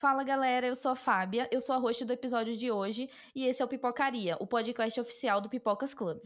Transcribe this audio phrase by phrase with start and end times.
[0.00, 3.44] Fala galera, eu sou a Fábia, eu sou a host do episódio de hoje e
[3.44, 6.20] esse é o Pipocaria, o podcast oficial do Pipocas Club.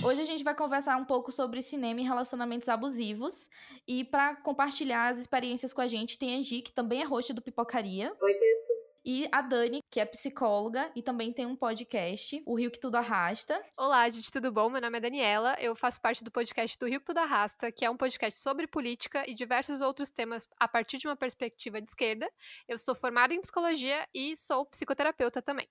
[0.00, 3.50] Hoje a gente vai conversar um pouco sobre cinema e relacionamentos abusivos.
[3.84, 7.32] E para compartilhar as experiências com a gente, tem a Gi, que também é host
[7.32, 8.14] do Pipocaria.
[8.22, 8.83] Oi, pessoal.
[9.06, 12.96] E a Dani, que é psicóloga e também tem um podcast, O Rio que Tudo
[12.96, 13.62] Arrasta.
[13.76, 14.70] Olá, gente, tudo bom?
[14.70, 17.84] Meu nome é Daniela, eu faço parte do podcast do Rio que Tudo Arrasta, que
[17.84, 21.90] é um podcast sobre política e diversos outros temas a partir de uma perspectiva de
[21.90, 22.30] esquerda.
[22.66, 25.68] Eu sou formada em psicologia e sou psicoterapeuta também.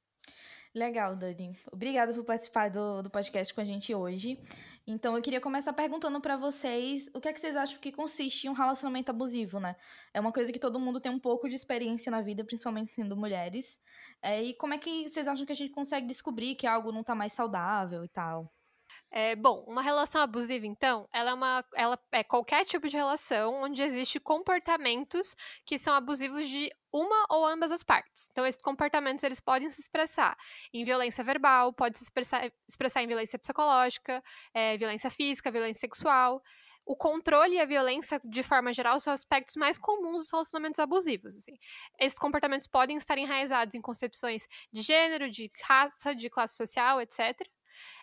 [0.76, 1.58] Legal, Dani.
[1.72, 4.40] Obrigada por participar do, do podcast com a gente hoje.
[4.86, 8.48] Então, eu queria começar perguntando para vocês o que é que vocês acham que consiste
[8.48, 9.78] em um relacionamento abusivo, né?
[10.14, 13.16] É uma coisa que todo mundo tem um pouco de experiência na vida, principalmente sendo
[13.16, 13.82] mulheres.
[14.22, 17.04] É, e como é que vocês acham que a gente consegue descobrir que algo não
[17.04, 18.54] tá mais saudável e tal?
[19.16, 23.62] É, bom, uma relação abusiva, então, ela é, uma, ela é qualquer tipo de relação
[23.62, 28.28] onde existe comportamentos que são abusivos de uma ou ambas as partes.
[28.32, 30.36] Então, esses comportamentos eles podem se expressar
[30.74, 36.42] em violência verbal, pode se expressar, expressar em violência psicológica, é, violência física, violência sexual.
[36.84, 41.38] O controle e a violência, de forma geral, são aspectos mais comuns dos relacionamentos abusivos.
[41.38, 41.56] Assim.
[42.00, 47.48] Esses comportamentos podem estar enraizados em concepções de gênero, de raça, de classe social, etc.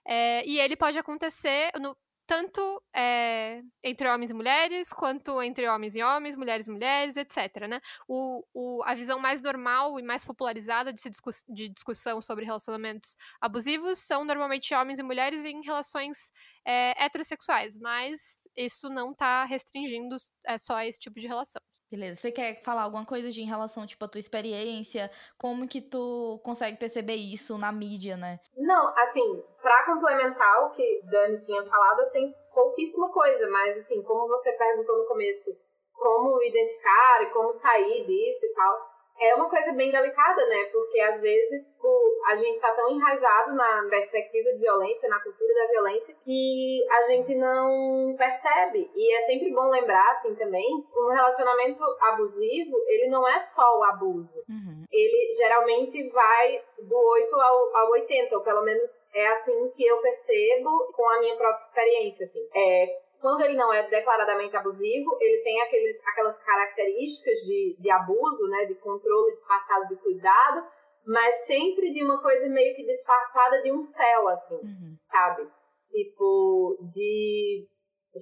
[0.07, 1.97] É, e ele pode acontecer no,
[2.31, 7.67] tanto é, entre homens e mulheres, quanto entre homens e homens, mulheres e mulheres, etc.
[7.69, 7.81] Né?
[8.07, 13.17] O, o, a visão mais normal e mais popularizada de, discuss, de, discussão sobre relacionamentos
[13.41, 16.31] abusivos são normalmente homens e mulheres em relações
[16.65, 20.17] é, heterossexuais, mas isso não está restringindo
[20.47, 21.61] é, só esse tipo de relação.
[21.91, 22.21] Beleza.
[22.21, 25.11] Você quer falar alguma coisa de em relação, tipo, à tua experiência?
[25.37, 28.39] Como que tu consegue perceber isso na mídia, né?
[28.57, 34.29] Não, assim, pra complementar o que Dani tinha falado, tem pouquíssima coisa, mas assim, como
[34.29, 35.51] você perguntou no começo,
[35.93, 38.90] como identificar e como sair disso e tal,
[39.21, 40.65] é uma coisa bem delicada, né?
[40.73, 45.55] Porque às vezes tipo, a gente tá tão enraizado na perspectiva de violência, na cultura
[45.55, 48.91] da violência, que a gente não percebe.
[48.95, 50.67] E é sempre bom lembrar, assim, também,
[50.97, 54.39] um relacionamento abusivo, ele não é só o abuso.
[54.49, 54.85] Uhum.
[54.91, 60.01] Ele geralmente vai do 8 ao, ao 80, ou pelo menos é assim que eu
[60.01, 62.47] percebo com a minha própria experiência, assim.
[62.55, 62.87] É,
[63.21, 68.65] quando ele não é declaradamente abusivo, ele tem aqueles, aquelas características de, de abuso, né,
[68.67, 70.67] de controle disfarçado de cuidado,
[71.07, 74.97] mas sempre de uma coisa meio que disfarçada de um céu, assim, uhum.
[75.03, 75.49] sabe?
[75.91, 77.67] Tipo, de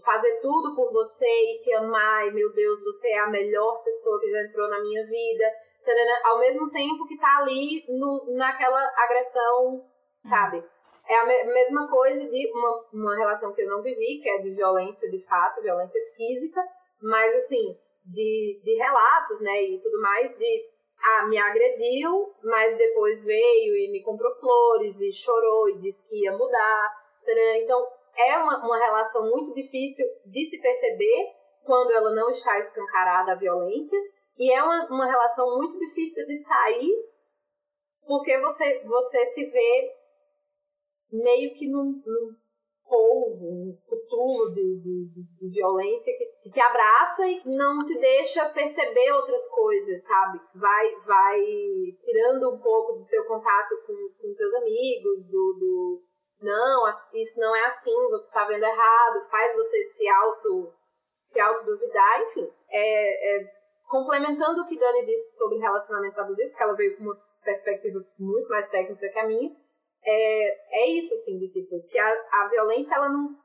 [0.04, 4.20] fazer tudo por você e te amar, e meu Deus, você é a melhor pessoa
[4.20, 5.44] que já entrou na minha vida,
[6.24, 9.84] ao mesmo tempo que tá ali no, naquela agressão,
[10.28, 10.62] sabe?
[11.08, 14.50] É a mesma coisa de uma, uma relação que eu não vivi, que é de
[14.50, 16.62] violência de fato, violência física,
[17.00, 20.68] mas assim, de, de relatos, né, e tudo mais, de
[21.00, 26.24] ah, me agrediu, mas depois veio e me comprou flores e chorou e disse que
[26.24, 26.92] ia mudar.
[27.56, 27.86] Então,
[28.16, 31.32] é uma, uma relação muito difícil de se perceber
[31.64, 33.98] quando ela não está escancarada a violência,
[34.38, 37.08] e é uma, uma relação muito difícil de sair,
[38.06, 39.97] porque você, você se vê
[41.12, 42.36] meio que num, num
[42.88, 49.12] polvo, um futuro de, de, de, violência que, te abraça e não te deixa perceber
[49.12, 50.40] outras coisas, sabe?
[50.54, 51.40] Vai, vai
[52.02, 56.02] tirando um pouco do teu contato com, com teus amigos, do, do
[56.40, 60.72] não, isso não é assim, você está vendo errado, faz você se auto
[61.28, 63.52] se auto duvidar, enfim, é, é,
[63.86, 68.48] complementando o que Dani disse sobre relacionamentos abusivos, que ela veio com uma perspectiva muito
[68.48, 69.54] mais técnica que a minha,
[70.08, 73.36] é, é isso, assim, tipo, que a, a violência, ela não,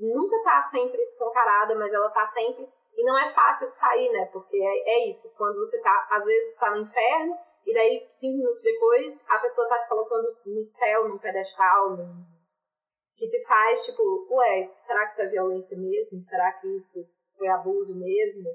[0.00, 2.68] nunca tá sempre escancarada, mas ela tá sempre.
[2.96, 4.26] E não é fácil de sair, né?
[4.32, 8.38] Porque é, é isso, quando você tá, às vezes, tá no inferno, e daí, cinco
[8.38, 11.98] minutos depois, a pessoa tá te colocando no céu, num pedestal,
[13.14, 16.20] que te faz, tipo, ué, será que isso é violência mesmo?
[16.22, 17.06] Será que isso
[17.36, 18.48] foi abuso mesmo?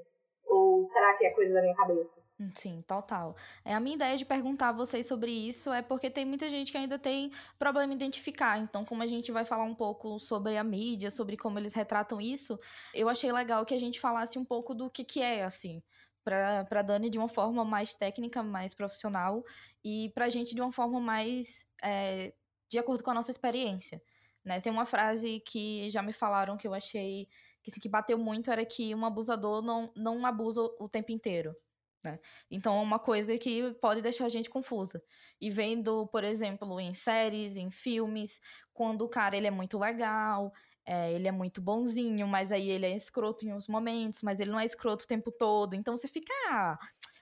[0.46, 2.23] Ou será que é coisa da minha cabeça?
[2.56, 3.36] Sim, total.
[3.64, 6.72] É, a minha ideia de perguntar a vocês sobre isso é porque tem muita gente
[6.72, 8.58] que ainda tem problema em identificar.
[8.58, 12.20] Então, como a gente vai falar um pouco sobre a mídia, sobre como eles retratam
[12.20, 12.58] isso,
[12.92, 15.80] eu achei legal que a gente falasse um pouco do que, que é, assim,
[16.24, 19.44] para Dani de uma forma mais técnica, mais profissional,
[19.84, 22.34] e para a gente de uma forma mais é,
[22.68, 24.02] de acordo com a nossa experiência.
[24.44, 24.60] Né?
[24.60, 27.28] Tem uma frase que já me falaram que eu achei
[27.62, 31.56] que, assim, que bateu muito, era que um abusador não, não abusa o tempo inteiro
[32.04, 32.18] Né?
[32.50, 35.02] Então é uma coisa que pode deixar a gente confusa.
[35.40, 38.40] E vendo, por exemplo, em séries, em filmes,
[38.74, 40.52] quando o cara ele é muito legal,
[40.84, 44.50] é, ele é muito bonzinho, mas aí ele é escroto em uns momentos, mas ele
[44.50, 45.74] não é escroto o tempo todo.
[45.74, 46.78] Então você fica, ah,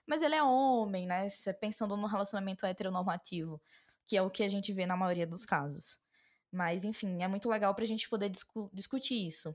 [0.06, 1.28] mas ele é homem, né?
[1.28, 3.62] Você pensando no relacionamento heteronormativo,
[4.06, 5.99] que é o que a gente vê na maioria dos casos.
[6.50, 9.55] Mas, enfim, é muito legal pra gente poder discu discutir isso.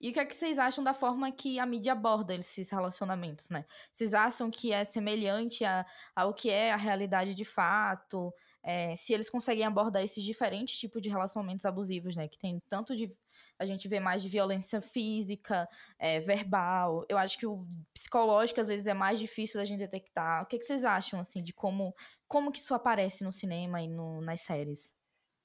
[0.00, 3.50] E o que é que vocês acham da forma que a mídia aborda esses relacionamentos,
[3.50, 3.64] né?
[3.92, 8.32] Vocês acham que é semelhante a, ao que é a realidade de fato?
[8.62, 12.28] É, se eles conseguem abordar esses diferentes tipos de relacionamentos abusivos, né?
[12.28, 13.12] Que tem tanto de.
[13.58, 15.68] A gente vê mais de violência física,
[15.98, 17.04] é, verbal.
[17.08, 20.44] Eu acho que o psicológico, às vezes, é mais difícil da gente detectar.
[20.44, 21.92] O que, é que vocês acham, assim, de como,
[22.28, 24.94] como que isso aparece no cinema e no, nas séries?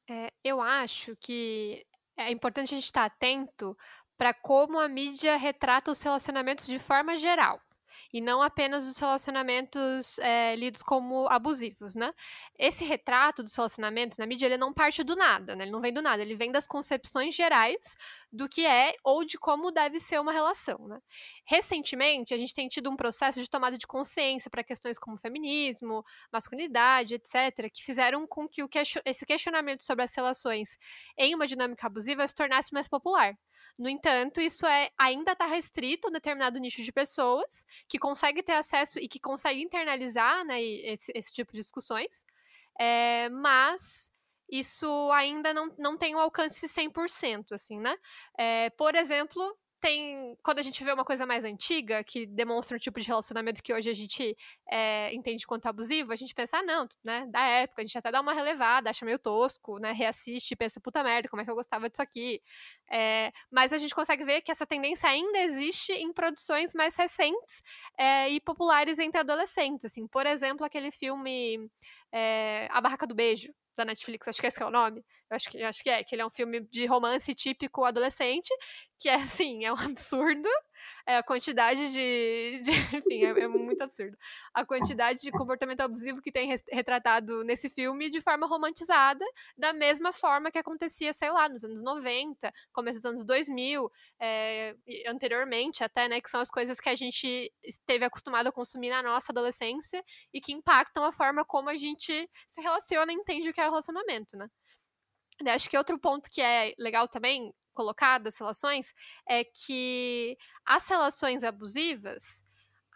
[0.07, 1.83] É, eu acho que
[2.17, 3.75] é importante a gente estar atento
[4.17, 7.59] para como a mídia retrata os relacionamentos de forma geral
[8.13, 12.13] e não apenas os relacionamentos é, lidos como abusivos, né?
[12.57, 15.63] Esse retrato dos relacionamentos na mídia, ele não parte do nada, né?
[15.63, 17.95] Ele não vem do nada, ele vem das concepções gerais
[18.31, 20.99] do que é ou de como deve ser uma relação, né?
[21.45, 26.03] Recentemente, a gente tem tido um processo de tomada de consciência para questões como feminismo,
[26.31, 30.77] masculinidade, etc., que fizeram com que o que esse questionamento sobre as relações
[31.17, 33.35] em uma dinâmica abusiva se tornasse mais popular.
[33.77, 38.43] No entanto, isso é ainda está restrito a um determinado nicho de pessoas que consegue
[38.43, 42.25] ter acesso e que consegue internalizar né, esse, esse tipo de discussões,
[42.79, 44.11] é, mas
[44.49, 47.97] isso ainda não, não tem um alcance 100%, assim, né?
[48.37, 49.41] É, por exemplo,
[49.83, 50.37] tem.
[50.41, 53.73] Quando a gente vê uma coisa mais antiga, que demonstra um tipo de relacionamento que
[53.73, 54.35] hoje a gente
[54.71, 57.27] é, entende quanto abusivo, a gente pensa, ah, não, né?
[57.29, 59.91] Da época, a gente até dá uma relevada, acha meio tosco, né?
[59.91, 62.41] Reassiste e pensa, puta merda, como é que eu gostava disso aqui?
[62.89, 67.61] É, mas a gente consegue ver que essa tendência ainda existe em produções mais recentes
[67.97, 69.83] é, e populares entre adolescentes.
[69.85, 71.69] Assim, por exemplo, aquele filme
[72.71, 75.03] A Barraca do Beijo, da Netflix, acho que esse é o nome.
[75.29, 78.49] Eu acho que, acho que é, que ele é um filme de romance típico adolescente,
[78.99, 79.15] que é
[79.47, 80.49] assim, é um absurdo.
[81.05, 82.61] É a quantidade de.
[82.63, 84.17] de enfim, é, é, muito absurdo.
[84.53, 89.25] A quantidade de comportamento abusivo que tem retratado nesse filme de forma romantizada,
[89.57, 94.75] da mesma forma que acontecia, sei lá, nos anos 90, começo dos anos 2000, é,
[95.07, 96.21] anteriormente até, né?
[96.21, 100.03] Que são as coisas que a gente esteve acostumado a consumir na nossa adolescência
[100.33, 103.63] e que impactam a forma como a gente se relaciona e entende o que é
[103.63, 104.49] relacionamento, né?
[105.47, 108.93] Acho que outro ponto que é legal também colocar das relações
[109.27, 112.43] é que as relações abusivas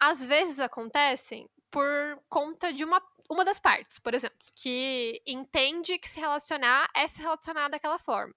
[0.00, 6.08] às vezes acontecem por conta de uma, uma das partes, por exemplo, que entende que
[6.08, 8.34] se relacionar é se relacionar daquela forma.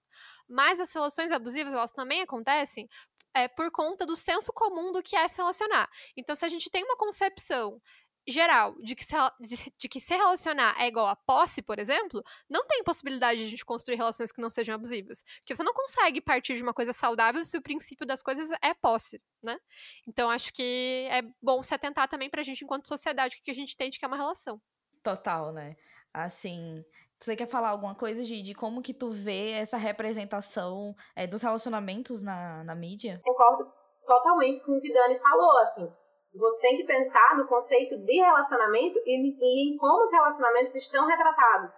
[0.48, 2.88] Mas as relações abusivas, elas também acontecem
[3.34, 5.88] é, por conta do senso comum do que é se relacionar.
[6.16, 7.80] Então, se a gente tem uma concepção
[8.26, 12.22] geral de que, se, de, de, que se relacionar é igual a posse, por exemplo,
[12.48, 15.24] não tem possibilidade de a gente construir relações que não sejam abusivas.
[15.38, 18.74] Porque você não consegue partir de uma coisa saudável se o princípio das coisas é
[18.74, 19.58] posse, né?
[20.06, 23.54] Então acho que é bom se atentar também pra gente, enquanto sociedade, o que a
[23.54, 24.60] gente tem de que é uma relação.
[25.02, 25.76] Total, né?
[26.14, 26.84] Assim,
[27.18, 31.42] você quer falar alguma coisa, de, de como que tu vê essa representação é, dos
[31.42, 33.20] relacionamentos na, na mídia?
[33.24, 33.72] Concordo
[34.06, 36.01] totalmente com o que Dani falou, assim
[36.34, 41.06] você tem que pensar no conceito de relacionamento e, e, em como os relacionamentos estão
[41.06, 41.72] retratados.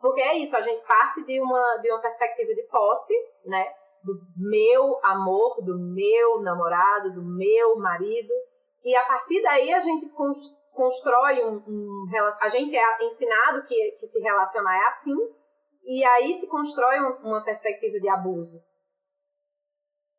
[0.00, 3.14] Porque é isso, a gente parte de uma, de uma perspectiva de posse,
[3.46, 3.66] né?
[4.02, 8.32] Do meu amor, do meu namorado, do meu marido.
[8.84, 10.10] E a partir daí a gente
[10.72, 12.06] constrói um, um
[12.40, 15.16] a gente é ensinado que, que se relacionar é assim,
[15.84, 18.58] e aí se constrói uma perspectiva de abuso.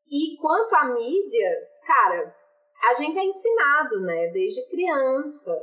[0.08, 1.50] E quanto à mídia,
[1.86, 2.36] cara,
[2.90, 5.56] a gente é ensinado, né, desde criança,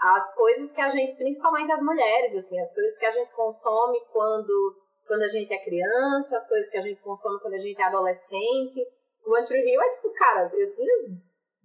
[0.00, 3.98] as coisas que a gente, principalmente as mulheres, assim, as coisas que a gente consome
[4.12, 4.76] quando,
[5.06, 7.84] quando a gente é criança, as coisas que a gente consome quando a gente é
[7.84, 8.84] adolescente.
[9.24, 10.94] O Antry Hill é tipo, cara, eu tinha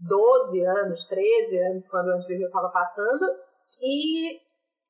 [0.07, 3.25] 12 anos, 13 anos quando o Antry Hill estava passando,
[3.81, 4.39] e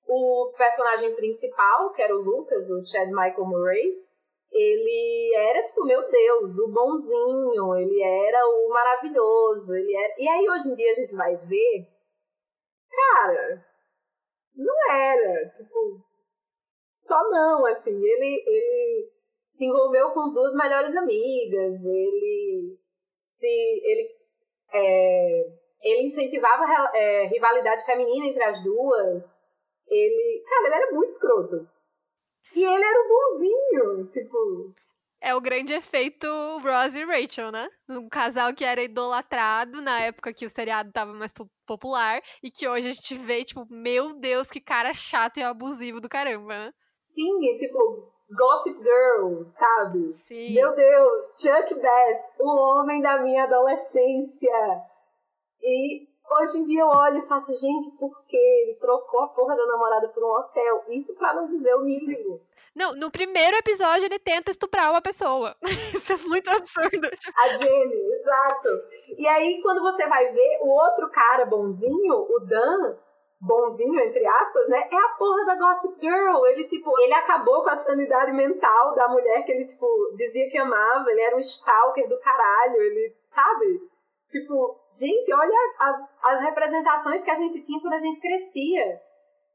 [0.07, 4.08] o personagem principal, que era o Lucas, o Chad Michael Murray,
[4.51, 10.13] ele era tipo, meu Deus, o bonzinho, ele era o maravilhoso, ele era...
[10.17, 11.87] E aí hoje em dia a gente vai ver,
[12.89, 13.65] cara,
[14.55, 16.01] não era, tipo,
[16.95, 19.11] só não, assim, ele, ele
[19.51, 22.77] se envolveu com duas melhores amigas, ele
[23.19, 24.09] se, ele,
[24.73, 25.41] é,
[25.83, 26.65] ele incentivava
[26.95, 29.23] é, rivalidade feminina entre as duas,
[29.87, 31.78] ele, cara, ele era muito escroto.
[32.55, 34.73] E ele era o bonzinho, tipo.
[35.21, 36.27] É o grande efeito
[36.59, 37.69] Ross e Rachel, né?
[37.89, 41.33] Um casal que era idolatrado na época que o seriado tava mais
[41.67, 45.99] popular e que hoje a gente vê, tipo, meu Deus, que cara chato e abusivo
[45.99, 46.73] do caramba, né?
[46.95, 50.13] Sim, tipo, Gossip Girl, sabe?
[50.13, 50.53] Sim.
[50.53, 54.83] Meu Deus, Chuck Bass, o homem da minha adolescência.
[55.61, 59.55] E hoje em dia eu olho e faço, gente, por que ele trocou a porra
[59.55, 60.83] da namorada por um hotel?
[60.89, 62.41] Isso pra não dizer o mínimo.
[62.75, 65.55] Não, no primeiro episódio ele tenta estuprar uma pessoa.
[65.93, 67.09] Isso é muito absurdo.
[67.35, 68.69] A Jenny, exato.
[69.17, 72.95] E aí, quando você vai ver o outro cara bonzinho, o Dan,
[73.41, 74.87] bonzinho, entre aspas, né?
[74.91, 76.45] É a porra da Gossip Girl.
[76.45, 80.57] Ele, tipo, ele acabou com a sanidade mental da mulher que ele, tipo, dizia que
[80.57, 81.09] amava.
[81.09, 82.81] Ele era um stalker do caralho.
[82.81, 83.81] Ele, sabe?
[84.31, 89.01] Tipo, gente, olha as representações que a gente tinha quando a gente crescia.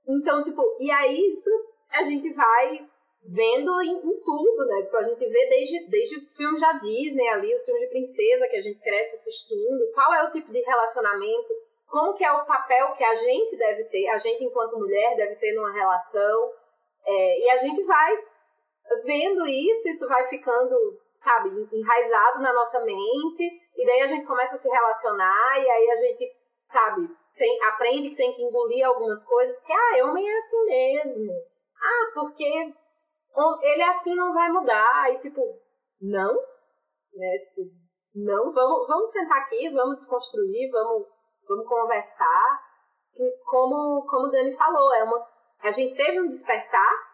[0.06, 1.50] Então, tipo, e aí isso
[1.90, 2.86] a gente vai
[3.26, 4.82] vendo em, em, tudo, né?
[4.82, 8.48] Tipo, a gente vê desde, desde os filmes da Disney ali, os filmes de princesa
[8.48, 11.54] que a gente cresce assistindo, qual é o tipo de relacionamento,
[11.86, 15.36] como que é o papel que a gente deve ter, a gente enquanto mulher deve
[15.36, 16.52] ter numa relação,
[17.06, 18.18] é, e a gente vai
[19.04, 24.54] vendo isso, isso vai ficando, sabe, enraizado na nossa mente, e daí a gente começa
[24.54, 26.32] a se relacionar, e aí a gente,
[26.66, 31.32] sabe, tem, aprende que tem que engolir algumas coisas, porque, ah, homem é assim mesmo.
[31.82, 32.74] Ah, porque
[33.62, 35.12] ele assim não vai mudar.
[35.12, 35.60] E tipo,
[36.00, 36.34] não,
[37.14, 37.38] né?
[37.48, 37.70] Tipo,
[38.14, 41.06] não, vamos, vamos sentar aqui, vamos desconstruir, vamos,
[41.48, 42.60] vamos conversar.
[43.16, 45.26] E como, como o Dani falou, é uma,
[45.60, 47.13] a gente teve um despertar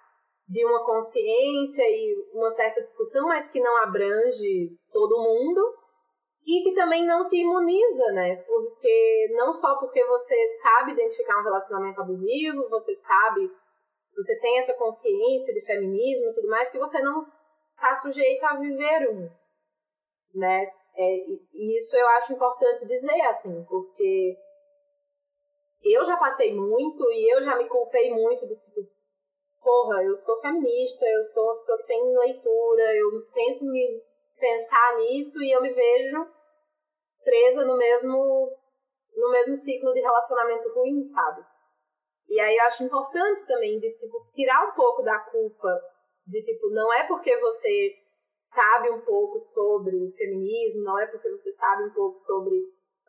[0.50, 5.74] de uma consciência e uma certa discussão, mas que não abrange todo mundo
[6.44, 8.36] e que também não te imuniza, né?
[8.42, 13.48] Porque não só porque você sabe identificar um relacionamento abusivo, você sabe
[14.16, 17.24] você tem essa consciência de feminismo e tudo mais, que você não
[17.74, 19.30] está sujeito a viver um,
[20.34, 20.70] né?
[20.96, 21.16] É,
[21.54, 24.36] e isso eu acho importante dizer, assim, porque
[25.82, 28.80] eu já passei muito e eu já me culpei muito de tipo,
[29.62, 34.02] porra, eu sou feminista, eu sou uma pessoa que tem leitura, eu tento me
[34.38, 36.26] pensar nisso e eu me vejo
[37.22, 38.56] presa no mesmo
[39.14, 41.44] no mesmo ciclo de relacionamento ruim, sabe?
[42.28, 45.80] E aí eu acho importante também de tipo, tirar um pouco da culpa
[46.26, 47.96] de tipo, não é porque você
[48.38, 52.56] sabe um pouco sobre feminismo, não é porque você sabe um pouco sobre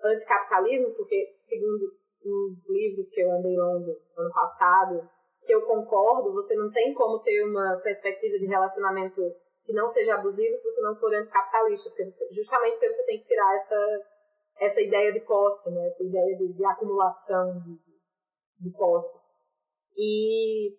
[0.04, 1.94] anticapitalismo, porque segundo
[2.26, 5.10] uns livros que eu andei lendo ano passado,
[5.44, 9.22] que eu concordo, você não tem como ter uma perspectiva de relacionamento
[9.66, 13.20] que não seja abusivo se você não for anticapitalista, porque você, justamente porque você tem
[13.20, 14.02] que tirar essa,
[14.60, 15.88] essa ideia de posse, né?
[15.88, 17.80] essa ideia de, de acumulação, de,
[18.60, 19.18] de posse.
[19.98, 20.76] E,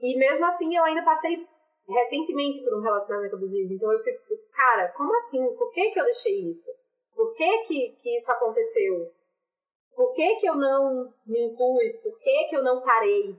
[0.00, 1.46] e mesmo assim eu ainda passei
[1.88, 3.72] recentemente por um relacionamento abusivo.
[3.72, 5.54] Então eu fico, tipo, cara, como assim?
[5.56, 6.70] Por que, que eu deixei isso?
[7.14, 9.12] Por que, que, que isso aconteceu?
[9.94, 11.98] Por que, que eu não me impus?
[12.02, 13.36] Por que, que eu não parei?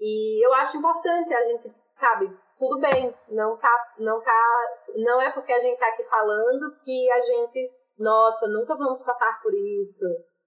[0.00, 5.32] E eu acho importante a gente, sabe, tudo bem, não tá, não tá, não é
[5.32, 10.04] porque a gente tá aqui falando que a gente, nossa, nunca vamos passar por isso.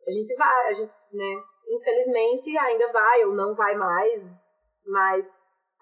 [0.08, 4.24] A gente vai, a gente, né, infelizmente, ainda vai ou não vai mais,
[4.86, 5.26] mas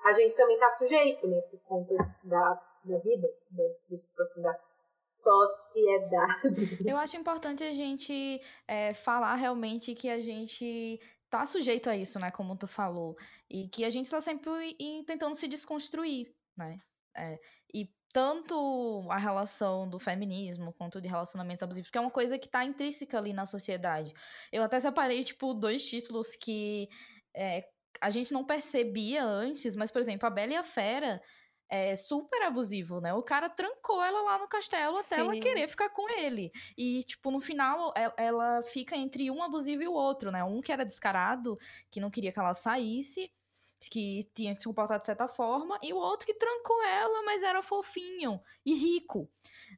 [0.03, 3.63] a gente também está sujeito, né, por conta da, da vida, da,
[4.41, 4.59] da
[5.07, 6.79] sociedade.
[6.85, 12.19] Eu acho importante a gente é, falar realmente que a gente tá sujeito a isso,
[12.19, 13.15] né, como tu falou,
[13.49, 16.77] e que a gente está sempre tentando se desconstruir, né,
[17.15, 17.39] é,
[17.73, 22.47] e tanto a relação do feminismo quanto de relacionamentos abusivos, que é uma coisa que
[22.47, 24.13] está intrínseca ali na sociedade.
[24.51, 26.89] Eu até separei, tipo, dois títulos que
[27.35, 27.69] é,
[28.01, 31.21] a gente não percebia antes, mas, por exemplo, a Bela e a Fera
[31.69, 33.13] é super abusivo, né?
[33.13, 35.01] O cara trancou ela lá no castelo Sim.
[35.01, 36.51] até ela querer ficar com ele.
[36.77, 40.43] E, tipo, no final, ela fica entre um abusivo e o outro, né?
[40.43, 41.57] Um que era descarado,
[41.91, 43.31] que não queria que ela saísse,
[43.79, 47.43] que tinha que se comportar de certa forma, e o outro que trancou ela, mas
[47.43, 49.29] era fofinho e rico,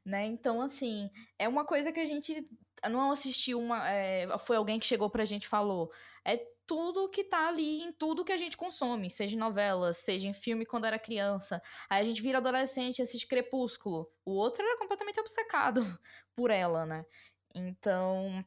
[0.04, 0.24] né?
[0.24, 2.48] Então, assim, é uma coisa que a gente
[2.90, 3.88] não assistiu uma.
[3.88, 5.92] É, foi alguém que chegou pra gente e falou.
[6.24, 10.26] É tudo que tá ali em tudo que a gente consome, seja em novelas, seja
[10.26, 11.62] em filme quando era criança.
[11.86, 14.10] Aí a gente vira adolescente assiste Crepúsculo.
[14.24, 15.82] O outro era completamente obcecado
[16.34, 17.04] por ela, né?
[17.54, 18.42] Então,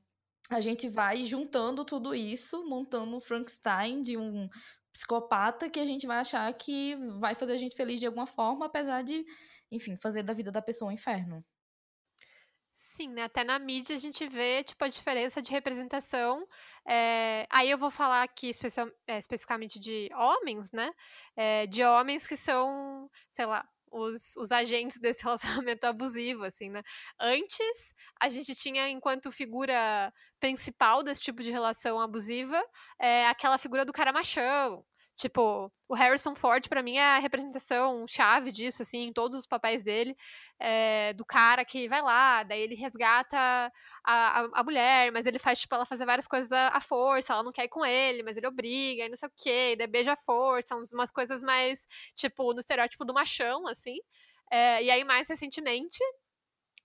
[0.50, 4.50] a gente vai juntando tudo isso, montando um Frankenstein de um
[4.92, 8.66] psicopata que a gente vai achar que vai fazer a gente feliz de alguma forma,
[8.66, 9.24] apesar de,
[9.72, 11.46] enfim, fazer da vida da pessoa um inferno.
[12.78, 13.24] Sim, né?
[13.24, 16.46] Até na mídia a gente vê, tipo, a diferença de representação.
[16.86, 17.48] É...
[17.50, 18.90] Aí eu vou falar aqui especial...
[19.08, 20.92] é, especificamente de homens, né?
[21.38, 26.84] É, de homens que são, sei lá, os, os agentes desse relacionamento abusivo, assim, né?
[27.18, 32.62] Antes, a gente tinha, enquanto figura principal desse tipo de relação abusiva,
[33.00, 38.06] é, aquela figura do cara machão, Tipo, o Harrison Ford, para mim, é a representação
[38.06, 40.16] chave disso, assim, em todos os papéis dele.
[40.60, 43.72] É, do cara que vai lá, daí ele resgata a,
[44.04, 47.52] a, a, mulher, mas ele faz, tipo, ela fazer várias coisas à, força, ela não
[47.52, 50.18] quer ir com ele, mas ele obriga, e não sei o quê, daí beija à
[50.18, 53.98] força, umas coisas mais, tipo, no estereótipo do machão, assim.
[54.52, 56.00] É, e aí, mais recentemente,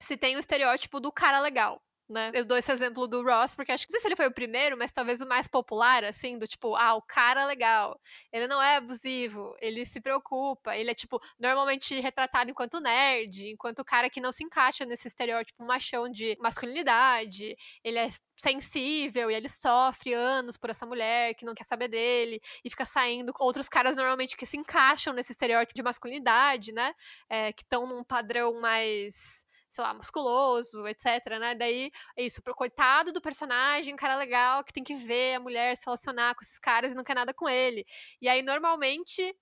[0.01, 2.31] se tem o estereótipo do cara legal, né?
[2.35, 4.35] Eu dou esse exemplo do Ross, porque acho que não sei se ele foi o
[4.35, 7.99] primeiro, mas talvez o mais popular, assim, do tipo, ah, o cara legal.
[8.33, 13.85] Ele não é abusivo, ele se preocupa, ele é, tipo, normalmente retratado enquanto nerd, enquanto
[13.85, 19.49] cara que não se encaixa nesse estereótipo machão de masculinidade, ele é sensível e ele
[19.49, 23.69] sofre anos por essa mulher que não quer saber dele e fica saindo com outros
[23.69, 26.95] caras normalmente que se encaixam nesse estereótipo de masculinidade, né?
[27.29, 31.55] É, que estão num padrão mais sei lá, musculoso, etc, né?
[31.55, 35.77] Daí, é isso, pro coitado do personagem, cara legal, que tem que ver a mulher
[35.77, 37.87] se relacionar com esses caras e não quer nada com ele.
[38.21, 39.35] E aí, normalmente,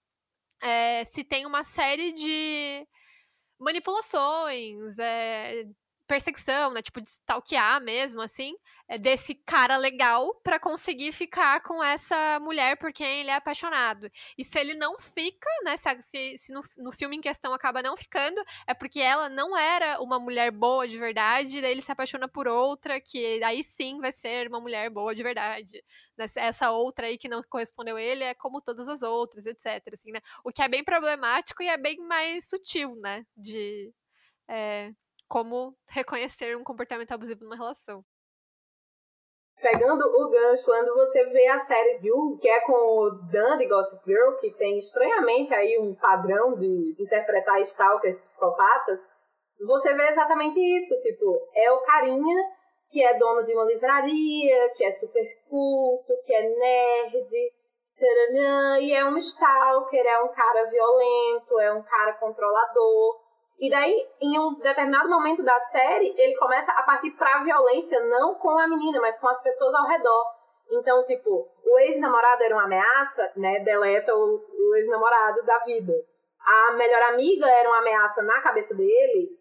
[0.62, 2.86] é, se tem uma série de
[3.58, 5.64] manipulações, é,
[6.08, 6.82] perseguição, né?
[6.82, 8.56] Tipo, de stalkear mesmo, assim,
[8.88, 14.10] é desse cara legal para conseguir ficar com essa mulher por quem ele é apaixonado.
[14.36, 15.76] E se ele não fica, né?
[15.76, 20.00] Se, se no, no, filme em questão acaba não ficando, é porque ela não era
[20.00, 24.10] uma mulher boa de verdade, daí ele se apaixona por outra, que aí sim vai
[24.10, 25.84] ser uma mulher boa de verdade.
[26.36, 29.92] Essa outra aí que não correspondeu a ele é como todas as outras, etc.
[29.92, 30.20] Assim, né?
[30.42, 33.24] O que é bem problemático e é bem mais sutil, né?
[33.36, 33.92] De.
[34.48, 34.92] É,
[35.28, 38.02] como reconhecer um comportamento abusivo numa relação.
[39.60, 43.66] Pegando o gancho, quando você vê a série You, que é com o Dan de
[43.66, 49.00] Gossip Girl, que tem estranhamente aí um padrão de interpretar stalkers psicopatas,
[49.66, 52.58] você vê exatamente isso, tipo, é o carinha
[52.90, 57.28] que é dono de uma livraria, que é super culto, que é nerd,
[58.80, 63.27] e é um stalker, é um cara violento, é um cara controlador.
[63.58, 68.36] E daí, em um determinado momento da série, ele começa a partir pra violência, não
[68.36, 70.24] com a menina, mas com as pessoas ao redor.
[70.70, 73.60] Então, tipo, o ex-namorado era uma ameaça, né?
[73.60, 75.92] Deleta o, o ex-namorado da vida.
[76.40, 79.36] A melhor amiga era uma ameaça na cabeça dele,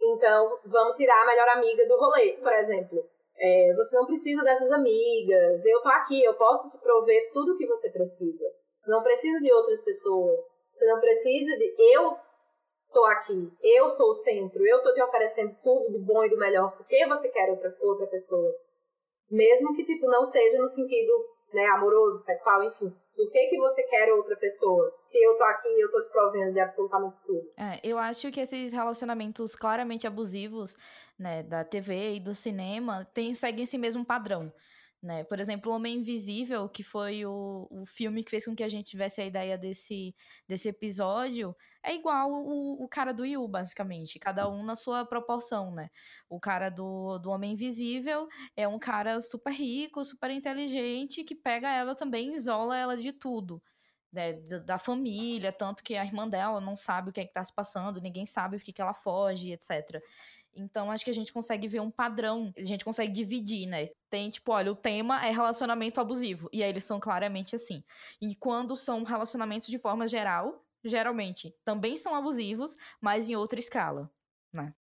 [0.00, 3.04] então vamos tirar a melhor amiga do rolê, por exemplo.
[3.38, 7.56] É, você não precisa dessas amigas, eu tô aqui, eu posso te prover tudo o
[7.56, 8.44] que você precisa.
[8.78, 10.38] Você não precisa de outras pessoas.
[10.72, 11.74] Você não precisa de.
[11.94, 12.16] Eu
[12.92, 16.38] tô aqui, eu sou o centro, eu tô te oferecendo tudo do bom e do
[16.38, 18.52] melhor, por que você quer outra, outra pessoa?
[19.30, 21.12] Mesmo que, tipo, não seja no sentido,
[21.52, 22.94] né, amoroso, sexual, enfim.
[23.14, 24.92] Por que, que você quer outra pessoa?
[25.02, 27.52] Se eu tô aqui, eu tô te provendo de absolutamente tudo.
[27.58, 30.76] É, eu acho que esses relacionamentos claramente abusivos,
[31.18, 34.52] né, da TV e do cinema, tem, seguem esse mesmo padrão.
[35.02, 35.24] Né?
[35.24, 38.68] Por exemplo, O Homem Invisível, que foi o, o filme que fez com que a
[38.68, 40.14] gente tivesse a ideia desse,
[40.48, 44.18] desse episódio, é igual o, o cara do Yu, basicamente.
[44.18, 45.90] Cada um na sua proporção, né?
[46.28, 51.70] O cara do, do Homem Invisível é um cara super rico, super inteligente, que pega
[51.70, 53.62] ela também isola ela de tudo.
[54.12, 57.42] Né, da família, tanto que a irmã dela não sabe o que é que tá
[57.42, 60.02] se passando, ninguém sabe o que, que ela foge, etc.
[60.54, 63.88] Então, acho que a gente consegue ver um padrão, a gente consegue dividir, né?
[64.10, 67.82] Tem, tipo, olha, o tema é relacionamento abusivo, e aí eles são claramente assim.
[68.20, 74.10] E quando são relacionamentos de forma geral, geralmente também são abusivos, mas em outra escala,
[74.52, 74.72] né?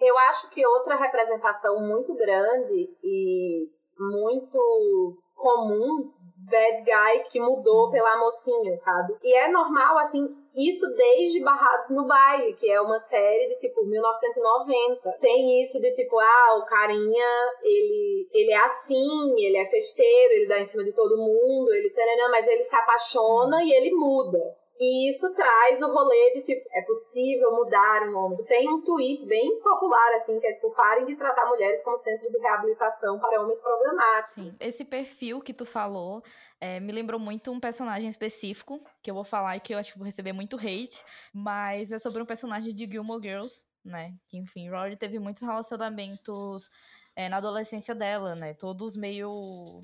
[0.00, 6.12] Eu acho que outra representação muito grande e muito comum
[6.48, 7.90] bad guy que mudou uhum.
[7.90, 9.14] pela mocinha, sabe?
[9.22, 13.84] E é normal, assim, isso desde Barrados no Baile, que é uma série de tipo
[13.84, 15.12] 1990.
[15.20, 20.48] Tem isso de tipo, ah, o carinha, ele, ele é assim, ele é festeiro, ele
[20.48, 21.92] dá em cima de todo mundo, ele
[22.30, 23.62] mas ele se apaixona uhum.
[23.62, 24.38] e ele muda.
[24.80, 28.44] E isso traz o rolê de tipo, é possível mudar um homem.
[28.44, 32.30] Tem um tweet bem popular, assim, que é tipo, parem de tratar mulheres como centro
[32.30, 34.34] de reabilitação para homens problemáticos.
[34.34, 36.22] Sim, esse perfil que tu falou
[36.60, 39.92] é, me lembrou muito um personagem específico, que eu vou falar e que eu acho
[39.92, 44.14] que vou receber muito hate, mas é sobre um personagem de Gilmore Girls, né?
[44.28, 46.70] Que, enfim, Rory teve muitos relacionamentos
[47.16, 48.54] é, na adolescência dela, né?
[48.54, 49.80] Todos meio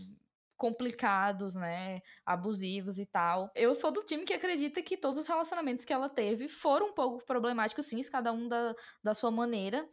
[0.57, 3.51] complicados, né, abusivos e tal.
[3.55, 6.95] Eu sou do time que acredita que todos os relacionamentos que ela teve foram um
[6.95, 9.89] pouco problemáticos, sim, cada um da, da sua maneira.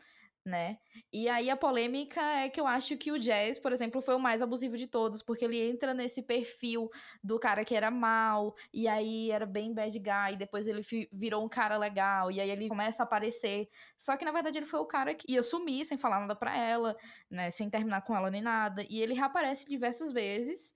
[0.46, 0.78] Né?
[1.14, 4.20] E aí a polêmica é que eu acho que o Jazz, por exemplo, foi o
[4.20, 6.90] mais abusivo de todos, porque ele entra nesse perfil
[7.24, 11.50] do cara que era mal, e aí era bem bad guy, depois ele virou um
[11.50, 13.70] cara legal, e aí ele começa a aparecer.
[13.98, 16.58] Só que na verdade ele foi o cara que ia sumir sem falar nada pra
[16.58, 16.96] ela,
[17.30, 17.50] né?
[17.50, 18.84] Sem terminar com ela nem nada.
[18.90, 20.76] E ele reaparece diversas vezes.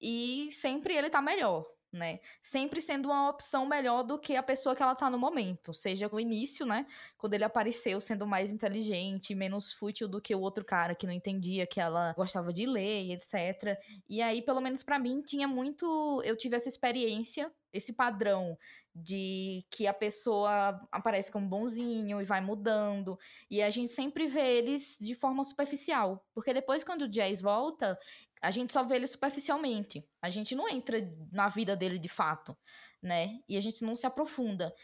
[0.00, 1.64] E sempre ele tá melhor,
[1.96, 2.20] né?
[2.42, 5.74] Sempre sendo uma opção melhor do que a pessoa que ela tá no momento.
[5.74, 6.86] Seja no início, né?
[7.16, 11.12] Quando ele apareceu sendo mais inteligente, menos fútil do que o outro cara que não
[11.12, 13.78] entendia que ela gostava de ler e etc.
[14.08, 16.22] E aí, pelo menos para mim, tinha muito.
[16.24, 18.56] Eu tive essa experiência, esse padrão
[18.98, 23.18] de que a pessoa aparece como bonzinho e vai mudando.
[23.50, 26.24] E a gente sempre vê eles de forma superficial.
[26.32, 27.98] Porque depois, quando o Jazz volta,
[28.42, 30.06] a gente só vê ele superficialmente.
[30.20, 30.98] A gente não entra
[31.32, 32.56] na vida dele de fato,
[33.02, 33.40] né?
[33.48, 34.74] E a gente não se aprofunda.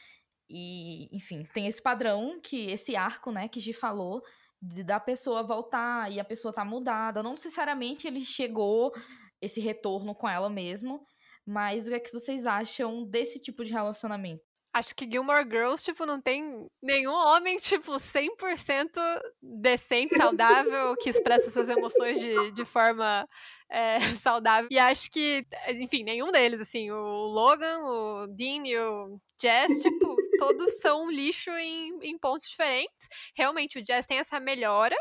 [0.49, 4.23] E, enfim, tem esse padrão que esse arco, né, que Gi falou,
[4.61, 7.23] de, da pessoa voltar e a pessoa tá mudada.
[7.23, 8.93] Não necessariamente ele chegou
[9.41, 11.05] esse retorno com ela mesmo,
[11.45, 14.52] mas o que é que vocês acham desse tipo de relacionamento?
[14.75, 18.89] Acho que Gilmore Girls, tipo, não tem nenhum homem, tipo, 100%
[19.43, 23.29] decente, saudável, que expressa suas emoções de, de forma
[23.69, 24.69] é, saudável.
[24.71, 30.17] E acho que, enfim, nenhum deles, assim, o Logan, o Dean e o Jazz, tipo,
[30.39, 33.09] todos são lixo em, em pontos diferentes.
[33.35, 34.95] Realmente, o Jazz tem essa melhora,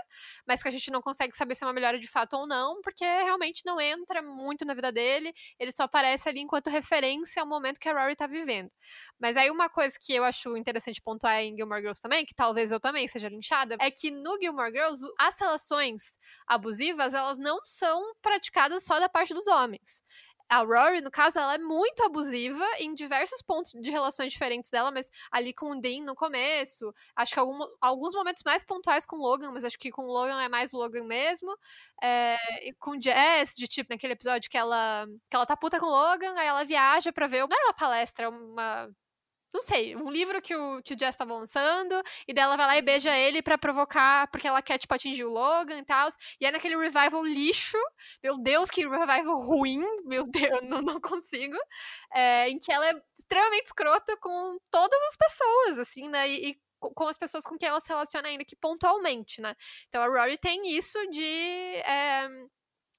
[0.48, 2.82] mas que a gente não consegue saber se é uma melhora de fato ou não,
[2.82, 7.48] porque realmente não entra muito na vida dele, ele só aparece ali enquanto referência ao
[7.48, 8.72] momento que a Rory tá vivendo.
[9.20, 12.72] Mas aí uma coisa que eu acho interessante pontuar em Gilmore Girls também, que talvez
[12.72, 18.14] eu também seja linchada, é que no Gilmore Girls, as relações abusivas, elas não são
[18.24, 20.02] praticadas só da parte dos homens
[20.52, 24.92] a Rory, no caso, ela é muito abusiva em diversos pontos de relações diferentes dela,
[24.92, 29.16] mas ali com o Dean no começo, acho que algum, alguns momentos mais pontuais com
[29.16, 31.58] o Logan, mas acho que com o Logan é mais o Logan mesmo.
[32.04, 32.36] É,
[32.80, 36.34] com Jess, de tipo, naquele episódio que ela, que ela tá puta com o Logan,
[36.38, 37.48] aí ela viaja pra ver.
[37.48, 38.90] Não era uma palestra, é uma
[39.54, 42.78] não sei, um livro que o, que o Jess tava lançando, e dela vai lá
[42.78, 46.10] e beija ele para provocar, porque ela quer, tipo, atingir o Logan e tal.
[46.40, 47.78] E é naquele revival lixo,
[48.24, 51.58] meu Deus, que revival ruim, meu Deus, não, não consigo.
[52.14, 56.30] É, em que ela é extremamente escrota com todas as pessoas, assim, né?
[56.30, 59.56] E, e com as pessoas com quem ela se relaciona ainda que pontualmente, né?
[59.88, 62.28] Então a Rory tem isso de é,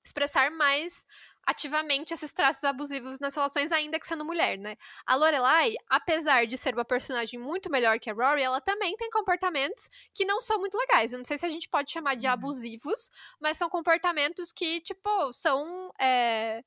[0.04, 1.04] expressar mais
[1.46, 4.76] ativamente esses traços abusivos nas relações, ainda que sendo mulher, né?
[5.06, 9.10] A Lorelai, apesar de ser uma personagem muito melhor que a Rory, ela também tem
[9.10, 11.12] comportamentos que não são muito legais.
[11.12, 12.32] Eu não sei se a gente pode chamar de uhum.
[12.32, 15.92] abusivos, mas são comportamentos que, tipo, são.
[16.00, 16.62] É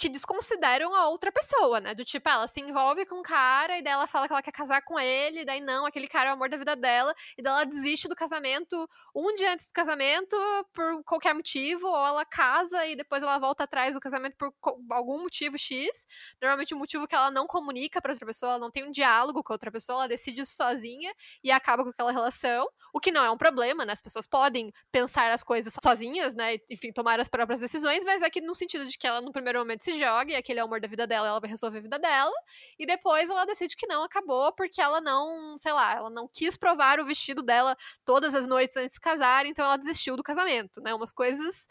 [0.00, 1.94] que desconsideram a outra pessoa, né?
[1.94, 4.50] Do tipo, ela se envolve com um cara e daí ela fala que ela quer
[4.50, 7.52] casar com ele, daí não, aquele cara é o amor da vida dela, e daí
[7.52, 10.34] ela desiste do casamento um dia antes do casamento
[10.72, 14.54] por qualquer motivo, ou ela casa e depois ela volta atrás do casamento por
[14.90, 16.06] algum motivo X.
[16.40, 18.90] Normalmente o um motivo que ela não comunica para outra pessoa, ela não tem um
[18.90, 21.12] diálogo com a outra pessoa, ela decide isso sozinha
[21.44, 23.92] e acaba com aquela relação, o que não é um problema, né?
[23.92, 26.56] As pessoas podem pensar as coisas sozinhas, né?
[26.70, 29.58] Enfim, tomar as próprias decisões, mas é que no sentido de que ela no primeiro
[29.58, 31.78] momento se se joga e aquele é o amor da vida dela, ela vai resolver
[31.78, 32.34] a vida dela.
[32.78, 36.56] E depois ela decide que não acabou porque ela não, sei lá, ela não quis
[36.56, 40.80] provar o vestido dela todas as noites antes de casar, então ela desistiu do casamento,
[40.80, 40.94] né?
[40.94, 41.66] Umas coisas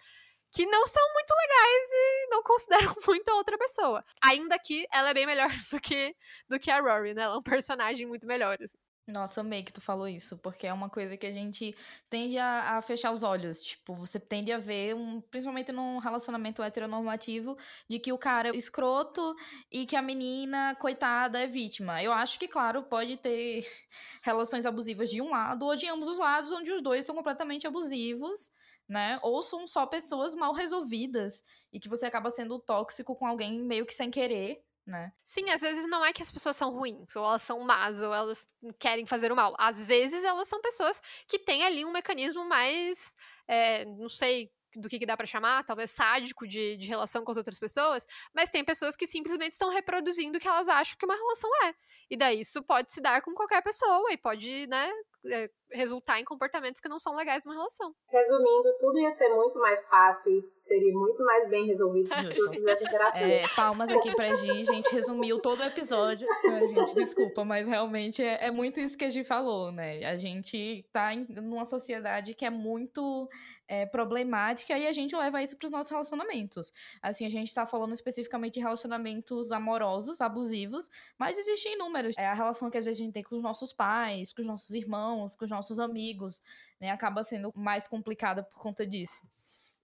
[0.51, 4.03] que não são muito legais e não consideram muito a outra pessoa.
[4.23, 6.15] Ainda que ela é bem melhor do que,
[6.49, 7.23] do que a Rory, né?
[7.23, 8.58] Ela é um personagem muito melhor.
[8.62, 8.77] Assim.
[9.10, 11.76] Nossa, amei que tu falou isso, porque é uma coisa que a gente
[12.12, 13.63] tende a, a, fechar os olhos.
[13.63, 17.58] Tipo, você tende a ver, um, principalmente num relacionamento heteronormativo,
[17.89, 19.36] de que o cara é escroto
[19.72, 22.04] e que a menina, coitada, é vítima.
[22.04, 23.65] Eu acho que, claro, pode ter
[24.22, 27.65] relações abusivas de um lado ou de ambos os lados, onde os dois são completamente
[27.65, 28.52] abusivos,
[28.88, 29.19] né?
[29.24, 31.43] Ou são só pessoas mal resolvidas
[31.74, 35.13] e que você acaba sendo tóxico com alguém meio que sem querer né?
[35.23, 38.13] Sim, às vezes não é que as pessoas são ruins, ou elas são más, ou
[38.13, 38.47] elas
[38.80, 39.56] querem fazer o mal.
[39.58, 43.15] Às vezes elas são pessoas que têm ali um mecanismo mais,
[43.47, 47.32] é, não sei do que, que dá para chamar, talvez sádico de, de relação com
[47.32, 51.06] as outras pessoas, mas tem pessoas que simplesmente estão reproduzindo o que elas acham que
[51.06, 51.73] uma relação é.
[52.10, 54.91] E daí isso pode se dar com qualquer pessoa e pode, né,
[55.25, 57.93] é, resultar em comportamentos que não são legais numa relação.
[58.10, 62.27] Resumindo, tudo ia ser muito mais fácil e seria muito mais bem resolvido se as
[62.27, 63.21] pessoas fizessem terapia.
[63.21, 66.27] É, palmas aqui pra Gi, a gente resumiu todo o episódio.
[66.45, 70.05] A gente, desculpa, mas realmente é, é muito isso que a Gi falou, né?
[70.05, 73.29] A gente tá em numa sociedade que é muito
[73.67, 76.73] é, problemática e a gente leva isso para os nossos relacionamentos.
[77.01, 82.15] Assim, a gente está falando especificamente de relacionamentos amorosos, abusivos, mas existem inúmeros.
[82.17, 84.47] É a relação que às vezes a gente tem com os nossos pais, com os
[84.47, 86.43] nossos irmãos irmãos, com os nossos amigos,
[86.80, 86.91] né?
[86.91, 89.24] Acaba sendo mais complicada por conta disso.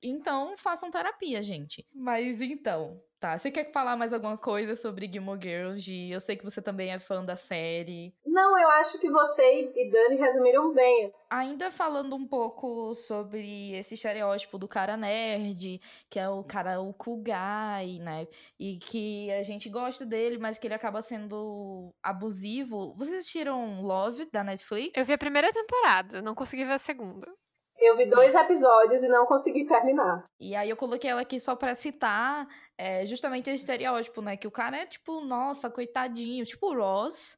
[0.02, 1.86] Então, façam terapia, gente.
[1.94, 3.38] Mas então, tá.
[3.38, 6.10] Você quer falar mais alguma coisa sobre Gilmore Girls?
[6.12, 8.14] Eu sei que você também é fã da série.
[8.26, 11.14] Não, eu acho que você e Dani resumiram bem.
[11.30, 16.94] Ainda falando um pouco sobre esse estereótipo do cara nerd, que é o cara, o
[16.94, 18.28] cool guy, né?
[18.60, 22.94] E que a gente gosta dele, mas que ele acaba sendo abusivo.
[22.96, 24.92] Vocês assistiram Love, da Netflix?
[24.96, 27.34] Eu vi a primeira temporada, não consegui ver a segunda.
[27.78, 30.26] Eu vi dois episódios e não consegui terminar.
[30.40, 34.38] E aí eu coloquei ela aqui só pra citar é, justamente o estereótipo, né?
[34.38, 37.38] Que o cara é tipo, nossa, coitadinho, tipo Ross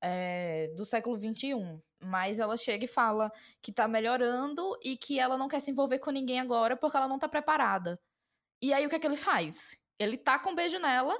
[0.00, 1.54] é, do século XXI.
[2.00, 3.32] Mas ela chega e fala
[3.62, 7.08] que tá melhorando e que ela não quer se envolver com ninguém agora porque ela
[7.08, 7.98] não tá preparada.
[8.62, 9.76] E aí o que é que ele faz?
[9.98, 11.16] Ele tá com um beijo nela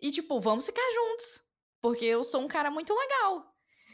[0.00, 1.44] e tipo, vamos ficar juntos.
[1.80, 3.51] Porque eu sou um cara muito legal.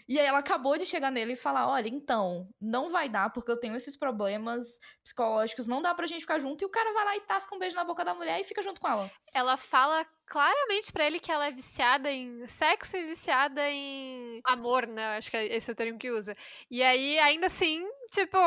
[0.09, 3.51] E aí ela acabou de chegar nele e falar: olha, então, não vai dar, porque
[3.51, 6.63] eu tenho esses problemas psicológicos, não dá pra gente ficar junto.
[6.63, 8.63] E o cara vai lá e tasca um beijo na boca da mulher e fica
[8.63, 9.11] junto com ela.
[9.35, 14.87] Ela fala claramente para ele que ela é viciada em sexo e viciada em amor,
[14.87, 15.19] né?
[15.19, 16.35] Acho que é esse é o termo que usa.
[16.71, 18.39] E aí, ainda assim, tipo,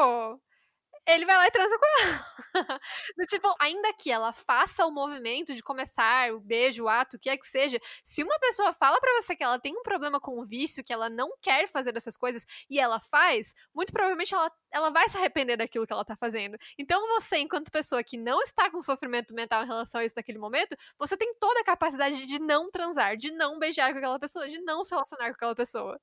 [1.08, 2.26] ele vai lá e transa com ela.
[3.18, 7.20] Do tipo, ainda que ela faça o movimento de começar o beijo, o ato, o
[7.20, 10.20] que é que seja, se uma pessoa fala para você que ela tem um problema
[10.20, 14.34] com o vício, que ela não quer fazer essas coisas e ela faz, muito provavelmente
[14.34, 16.58] ela, ela vai se arrepender daquilo que ela tá fazendo.
[16.78, 20.38] Então você, enquanto pessoa que não está com sofrimento mental em relação a isso naquele
[20.40, 24.48] momento, você tem toda a capacidade de não transar, de não beijar com aquela pessoa,
[24.50, 26.00] de não se relacionar com aquela pessoa.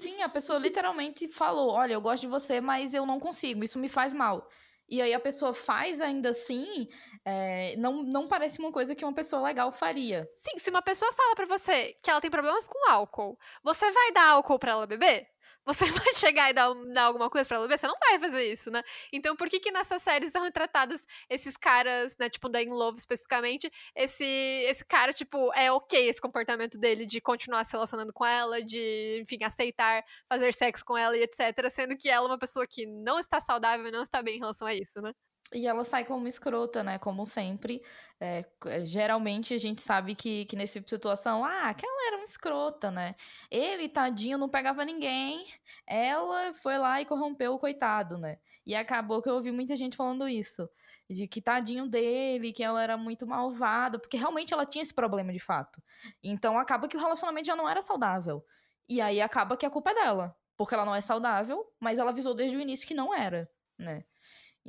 [0.00, 3.78] Sim, a pessoa literalmente falou: Olha, eu gosto de você, mas eu não consigo, isso
[3.78, 4.48] me faz mal.
[4.88, 6.88] E aí a pessoa faz ainda assim,
[7.22, 10.26] é, não, não parece uma coisa que uma pessoa legal faria.
[10.34, 14.12] Sim, se uma pessoa fala para você que ela tem problemas com álcool, você vai
[14.12, 15.28] dar álcool para ela beber?
[15.68, 17.78] Você vai chegar e dar, dar alguma coisa pra ela ver?
[17.78, 18.82] Você não vai fazer isso, né?
[19.12, 22.30] Então, por que que nessas séries são retratados esses caras, né?
[22.30, 27.20] Tipo, da In Love especificamente, esse, esse cara, tipo, é ok esse comportamento dele de
[27.20, 31.68] continuar se relacionando com ela, de, enfim, aceitar fazer sexo com ela e etc.
[31.70, 34.40] Sendo que ela é uma pessoa que não está saudável e não está bem em
[34.40, 35.12] relação a isso, né?
[35.52, 36.98] E ela sai como escrota, né?
[36.98, 37.82] Como sempre.
[38.20, 38.44] É,
[38.84, 42.90] geralmente a gente sabe que, que nesse tipo de situação, ah, aquela era uma escrota,
[42.90, 43.14] né?
[43.50, 45.46] Ele, tadinho, não pegava ninguém.
[45.86, 48.38] Ela foi lá e corrompeu o coitado, né?
[48.66, 50.68] E acabou que eu ouvi muita gente falando isso.
[51.08, 55.32] De que tadinho dele, que ela era muito malvada, porque realmente ela tinha esse problema
[55.32, 55.82] de fato.
[56.22, 58.44] Então acaba que o relacionamento já não era saudável.
[58.86, 60.36] E aí acaba que a culpa é dela.
[60.56, 64.04] Porque ela não é saudável, mas ela avisou desde o início que não era, né?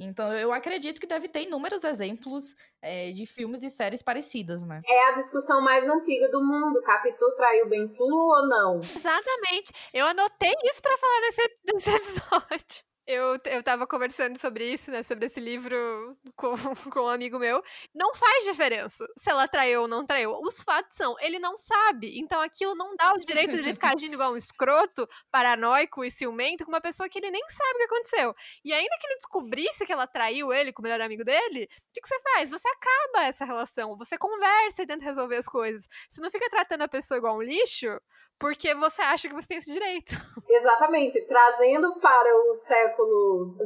[0.02, 4.82] Então, eu acredito que deve ter inúmeros exemplos é, de filmes e séries parecidas, né?
[4.86, 6.82] É a discussão mais antiga do mundo.
[6.82, 8.80] Capitu traiu Bentinho ou não?
[8.80, 9.74] Exatamente.
[9.94, 12.89] Eu anotei isso para falar nesse, nesse episódio.
[13.12, 15.02] Eu, eu tava conversando sobre isso, né?
[15.02, 16.54] Sobre esse livro com,
[16.94, 17.60] com um amigo meu.
[17.92, 20.36] Não faz diferença se ela traiu ou não traiu.
[20.44, 22.20] Os fatos são, ele não sabe.
[22.20, 26.12] Então aquilo não dá o direito de ele ficar agindo igual um escroto, paranoico e
[26.12, 28.36] ciumento com uma pessoa que ele nem sabe o que aconteceu.
[28.64, 31.92] E ainda que ele descobrisse que ela traiu ele com o melhor amigo dele, o
[31.92, 32.52] que, que você faz?
[32.52, 33.98] Você acaba essa relação.
[33.98, 35.88] Você conversa e tenta resolver as coisas.
[36.12, 38.00] Você não fica tratando a pessoa igual um lixo
[38.40, 40.14] porque você acha que você tem esse direito.
[40.50, 41.22] Exatamente.
[41.24, 42.99] Trazendo para o século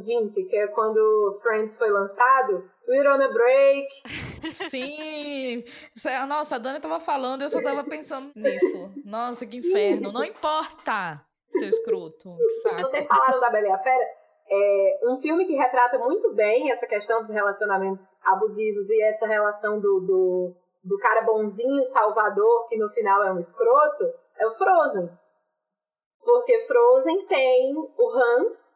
[0.00, 3.88] XX, que é quando Friends foi lançado, We're on a Break.
[4.70, 5.64] Sim!
[6.28, 8.92] Nossa, a Dani tava falando, eu só tava pensando nisso.
[9.04, 10.12] Nossa, que inferno.
[10.12, 11.24] Não importa,
[11.58, 12.36] seu escroto.
[12.82, 14.04] Vocês falaram da Bela e a Fera?
[14.46, 19.80] É um filme que retrata muito bem essa questão dos relacionamentos abusivos e essa relação
[19.80, 24.04] do, do, do cara bonzinho, salvador, que no final é um escroto
[24.38, 25.10] é o Frozen.
[26.22, 28.73] Porque Frozen tem o Hans,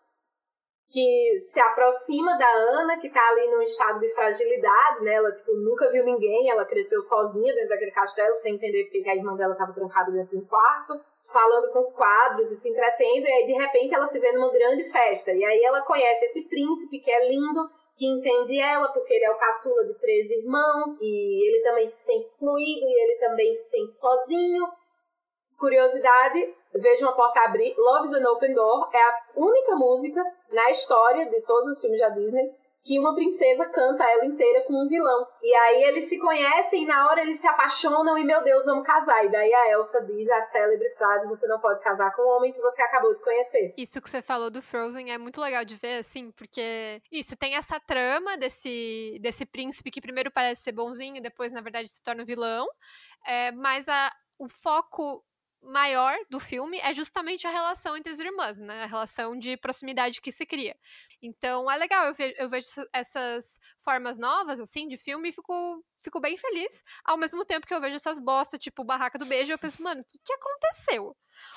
[0.91, 5.15] que se aproxima da Ana, que tá ali num estado de fragilidade, né?
[5.15, 9.17] Ela, tipo, nunca viu ninguém, ela cresceu sozinha dentro daquele castelo, sem entender porque a
[9.17, 10.99] irmã dela tava trancada dentro de um quarto,
[11.31, 14.51] falando com os quadros e se entretendo, e aí, de repente, ela se vê numa
[14.51, 15.31] grande festa.
[15.33, 19.31] E aí ela conhece esse príncipe que é lindo, que entende ela, porque ele é
[19.31, 23.71] o caçula de três irmãos, e ele também se sente excluído, e ele também se
[23.71, 24.67] sente sozinho,
[25.59, 27.75] Curiosidade, veja uma porta abrir.
[27.77, 32.01] Love is an Open Door é a única música na história de todos os filmes
[32.01, 32.55] da Disney
[32.89, 35.27] que uma princesa canta ela inteira com um vilão.
[35.43, 38.87] E aí eles se conhecem e na hora eles se apaixonam e, meu Deus, vamos
[38.87, 39.27] casar.
[39.27, 42.51] E daí a Elsa diz a célebre frase: você não pode casar com um homem
[42.51, 43.75] que você acabou de conhecer.
[43.77, 47.57] Isso que você falou do Frozen é muito legal de ver, assim, porque isso tem
[47.57, 52.25] essa trama desse, desse príncipe que primeiro parece ser bonzinho, depois, na verdade, se torna
[52.25, 52.67] vilão.
[53.27, 55.23] É, mas a, o foco
[55.63, 58.85] maior do filme é justamente a relação entre as irmãs, né?
[58.85, 60.77] A relação de proximidade que se cria.
[61.21, 65.85] Então é legal, eu vejo, eu vejo essas formas novas, assim, de filme e fico,
[66.03, 66.83] fico bem feliz.
[67.05, 70.01] Ao mesmo tempo que eu vejo essas bostas, tipo Barraca do Beijo, eu penso, mano,
[70.01, 71.17] o que, que aconteceu?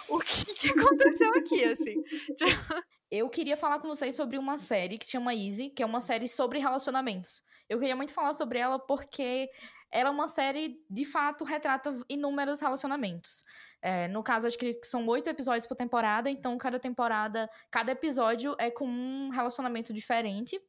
[0.10, 1.96] O que, que aconteceu aqui, assim?
[3.12, 6.30] Eu queria falar com vocês sobre uma série que chama Easy, que é uma série
[6.30, 7.44] sobre relacionamentos.
[7.68, 9.50] Eu queria muito falar sobre ela porque
[9.92, 13.44] ela é uma série, de fato, retrata inúmeros relacionamentos.
[13.82, 18.56] É, no caso, acho que são oito episódios por temporada, então cada temporada, cada episódio
[18.58, 20.60] é com um relacionamento diferente.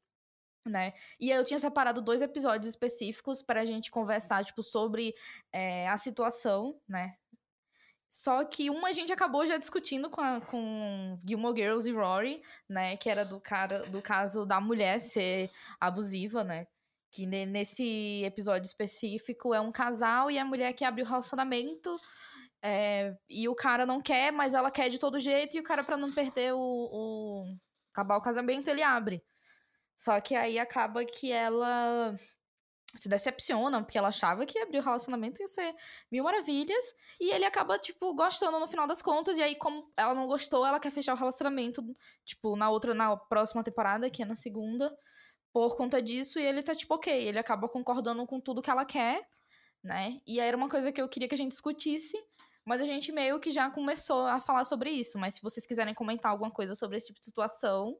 [0.65, 0.93] Né?
[1.19, 5.13] E eu tinha separado dois episódios específicos para a gente conversar, tipo, sobre
[5.53, 7.17] é, a situação, né?
[8.09, 12.43] Só que uma a gente acabou já discutindo com, a, com Gilmore Girls e Rory,
[12.69, 12.97] né?
[12.97, 16.67] Que era do cara do caso da mulher ser abusiva, né?
[17.12, 21.96] Que nesse episódio específico é um casal e a mulher que abre o relacionamento
[22.62, 25.83] é, e o cara não quer, mas ela quer de todo jeito, e o cara,
[25.83, 27.57] para não perder o, o.
[27.92, 29.22] acabar o casamento, ele abre.
[29.96, 32.14] Só que aí acaba que ela
[32.94, 35.75] se decepciona, porque ela achava que abrir o relacionamento ia ser
[36.11, 36.85] mil maravilhas,
[37.20, 40.64] e ele acaba, tipo, gostando no final das contas, e aí, como ela não gostou,
[40.64, 41.83] ela quer fechar o relacionamento,
[42.25, 44.96] tipo, na outra, na próxima temporada, que é na segunda,
[45.53, 48.85] por conta disso, e ele tá, tipo, ok, ele acaba concordando com tudo que ela
[48.85, 49.23] quer,
[49.83, 50.21] né?
[50.27, 52.17] E aí era uma coisa que eu queria que a gente discutisse,
[52.65, 55.19] mas a gente meio que já começou a falar sobre isso.
[55.19, 57.99] Mas se vocês quiserem comentar alguma coisa sobre esse tipo de situação,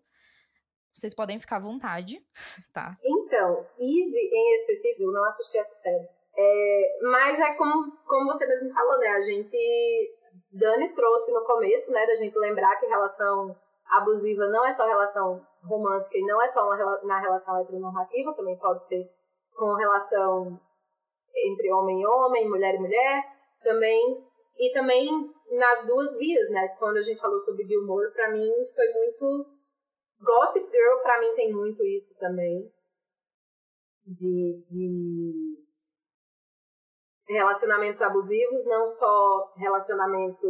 [0.95, 2.25] vocês podem ficar à vontade,
[2.73, 2.97] tá?
[3.05, 6.09] Então, Easy em específico, não assisti essa série.
[6.35, 9.09] É, mas é como, como você mesmo falou, né?
[9.09, 10.19] A gente.
[10.51, 12.07] Dani trouxe no começo, né?
[12.07, 13.55] Da gente lembrar que relação
[13.87, 18.59] abusiva não é só relação romântica e não é só uma, na relação heteronormativa, também
[18.59, 19.09] pode ser
[19.55, 20.61] com relação
[21.35, 23.23] entre homem e homem, mulher e mulher.
[23.63, 24.23] Também
[24.59, 25.09] e também
[25.51, 26.69] nas duas vias, né?
[26.79, 29.47] Quando a gente falou sobre Gilmore, para mim foi muito.
[30.21, 32.73] Gossip Girl, para mim, tem muito isso também.
[34.07, 35.59] De, de
[37.29, 40.49] relacionamentos abusivos, não só relacionamento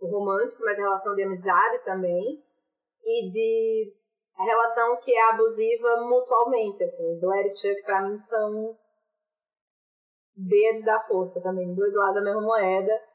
[0.00, 2.42] romântico, mas relação de amizade também.
[3.04, 3.94] E de
[4.44, 7.18] relação que é abusiva mutualmente, assim.
[7.18, 8.76] Blair e Chuck, pra mim, são
[10.36, 13.10] dedos da força também, dois lados da mesma moeda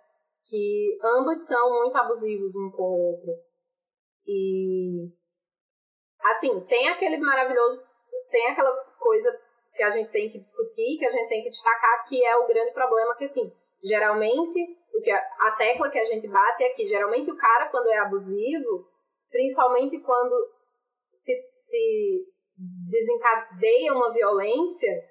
[0.48, 3.32] que ambos são muito abusivos um com o outro.
[4.28, 5.10] E
[6.24, 7.84] assim, tem aquele maravilhoso,
[8.30, 9.40] tem aquela coisa
[9.74, 12.48] que a gente tem que discutir, que a gente tem que destacar, que é o
[12.48, 13.52] grande problema que assim,
[13.84, 17.70] geralmente, o que a, a tecla que a gente bate é que geralmente o cara
[17.70, 18.88] quando é abusivo,
[19.30, 20.34] principalmente quando
[21.26, 22.26] se, se
[22.88, 25.04] desencadeia uma violência,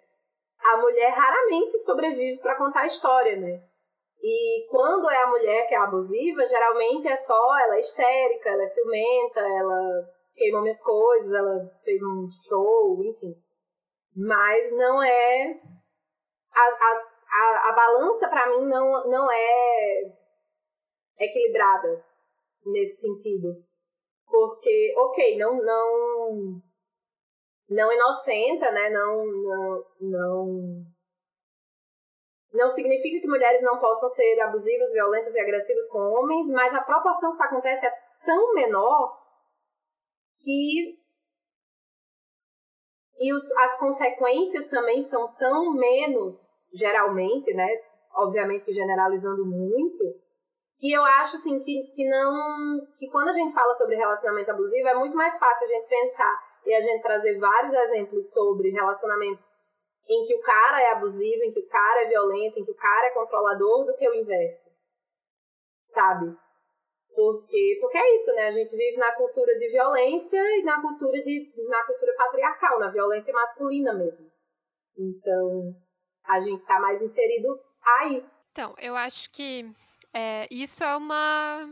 [0.61, 3.62] a mulher raramente sobrevive para contar a história, né?
[4.22, 8.62] E quando é a mulher que é abusiva, geralmente é só ela é histérica, ela
[8.62, 13.35] é ciumenta, ela queimou minhas coisas, ela fez um show, enfim.
[14.16, 15.61] Mas não é.
[16.53, 20.12] A, a, a, balança, para mim, não, não é
[21.18, 22.03] equilibrada
[22.64, 23.62] nesse sentido.
[24.26, 25.62] Porque, ok, não.
[25.62, 26.62] não
[27.68, 28.90] não inocenta, né?
[28.90, 30.94] Não, não, não
[32.52, 36.82] não significa que mulheres não possam ser abusivas, violentas e agressivas com homens, mas a
[36.82, 37.92] proporção que isso acontece é
[38.24, 39.20] tão menor
[40.38, 40.96] que.
[43.18, 46.37] E os, as consequências também são tão menos,
[46.72, 47.68] geralmente, né?
[48.16, 50.04] Obviamente generalizando muito,
[50.84, 52.86] que eu acho assim que, que não.
[52.98, 56.60] que quando a gente fala sobre relacionamento abusivo, é muito mais fácil a gente pensar
[56.66, 59.50] e a gente trazer vários exemplos sobre relacionamentos
[60.06, 62.74] em que o cara é abusivo, em que o cara é violento, em que o
[62.74, 64.68] cara é controlador, do que o inverso.
[65.84, 66.36] Sabe?
[67.14, 68.48] Porque, porque é isso, né?
[68.48, 72.90] A gente vive na cultura de violência e na cultura de na cultura patriarcal, na
[72.90, 74.30] violência masculina mesmo.
[74.98, 75.74] Então,
[76.26, 78.22] a gente tá mais inserido aí.
[78.52, 79.64] Então, eu acho que
[80.14, 81.68] é, isso é uma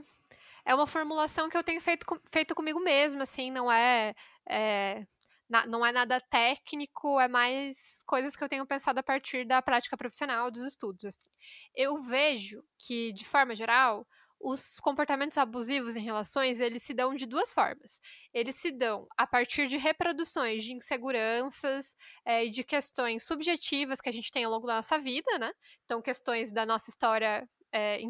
[0.64, 4.14] é uma formulação que eu tenho feito, feito comigo mesma, assim, não é,
[4.48, 5.06] é
[5.48, 9.60] na, não é nada técnico, é mais coisas que eu tenho pensado a partir da
[9.60, 11.04] prática profissional, dos estudos.
[11.04, 11.28] Assim.
[11.74, 14.06] Eu vejo que, de forma geral,
[14.40, 18.00] os comportamentos abusivos em relações, eles se dão de duas formas.
[18.34, 21.94] Eles se dão a partir de reproduções de inseguranças
[22.26, 25.52] e é, de questões subjetivas que a gente tem ao longo da nossa vida, né?
[25.84, 28.00] Então, questões da nossa história, é,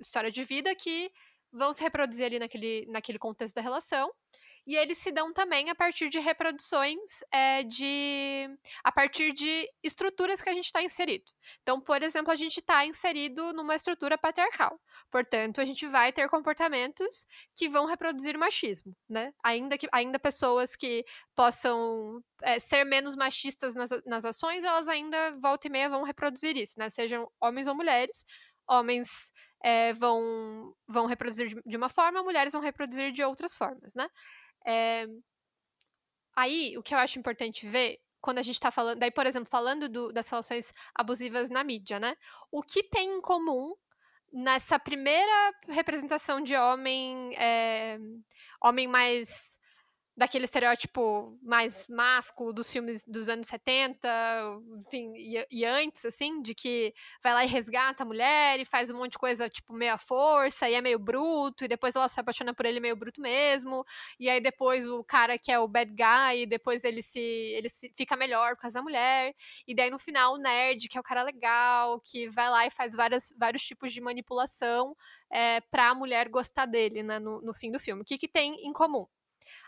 [0.00, 1.10] história de vida que
[1.52, 4.10] vão se reproduzir ali naquele, naquele contexto da relação.
[4.66, 8.48] e eles se dão também a partir de reproduções é, de.
[8.82, 11.24] a partir de estruturas que a gente está inserido.
[11.62, 14.80] Então, por exemplo, a gente está inserido numa estrutura patriarcal.
[15.10, 19.32] Portanto, a gente vai ter comportamentos que vão reproduzir o machismo, né?
[19.44, 21.04] Ainda que ainda pessoas que
[21.36, 26.56] possam é, ser menos machistas nas, nas ações, elas ainda volta e meia vão reproduzir
[26.56, 26.90] isso, né?
[26.90, 28.24] Sejam homens ou mulheres.
[28.68, 29.08] Homens
[29.62, 34.08] é, vão, vão reproduzir de uma forma, mulheres vão reproduzir de outras formas, né?
[34.66, 35.06] É,
[36.34, 39.48] aí, o que eu acho importante ver, quando a gente está falando, daí, por exemplo,
[39.48, 42.16] falando do, das relações abusivas na mídia, né?
[42.50, 43.74] O que tem em comum
[44.32, 47.98] nessa primeira representação de homem, é,
[48.62, 49.55] homem mais
[50.16, 54.08] daquele estereótipo mais másculo dos filmes dos anos 70,
[54.78, 58.90] enfim, e, e, antes, assim, de que vai lá e resgata a mulher e faz
[58.90, 62.18] um monte de coisa, tipo, meia força, e é meio bruto, e depois ela se
[62.18, 63.84] apaixona por ele meio bruto mesmo,
[64.18, 67.92] e aí depois o cara que é o bad guy, depois ele se, ele se
[67.94, 69.34] fica melhor por causa da mulher,
[69.66, 72.70] e daí no final o nerd, que é o cara legal, que vai lá e
[72.70, 74.96] faz várias, vários tipos de manipulação
[75.30, 78.00] é, pra mulher gostar dele, né, no, no fim do filme.
[78.02, 79.06] O que que tem em comum?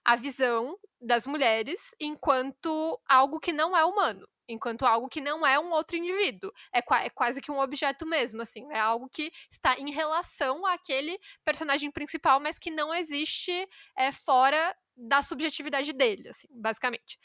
[0.08, 5.60] A visão das mulheres enquanto algo que não é humano, enquanto algo que não é
[5.60, 6.50] um outro indivíduo.
[6.74, 11.20] É, é quase que um objeto mesmo, assim, é algo que está em relação àquele
[11.44, 17.18] personagem principal, mas que não existe é, fora da subjetividade dele, assim, basicamente.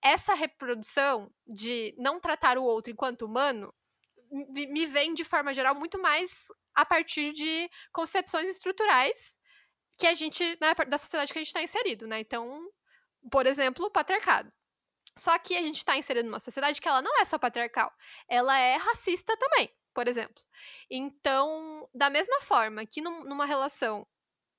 [0.00, 3.74] Essa reprodução de não tratar o outro enquanto humano
[4.30, 9.37] me vem, de forma geral, muito mais a partir de concepções estruturais
[9.98, 12.20] que a gente, né, da sociedade que a gente está inserido, né?
[12.20, 12.68] Então,
[13.30, 14.52] por exemplo, o patriarcado.
[15.16, 17.92] Só que a gente está inserido numa sociedade que ela não é só patriarcal,
[18.28, 20.42] ela é racista também, por exemplo.
[20.88, 24.06] Então, da mesma forma que num, numa relação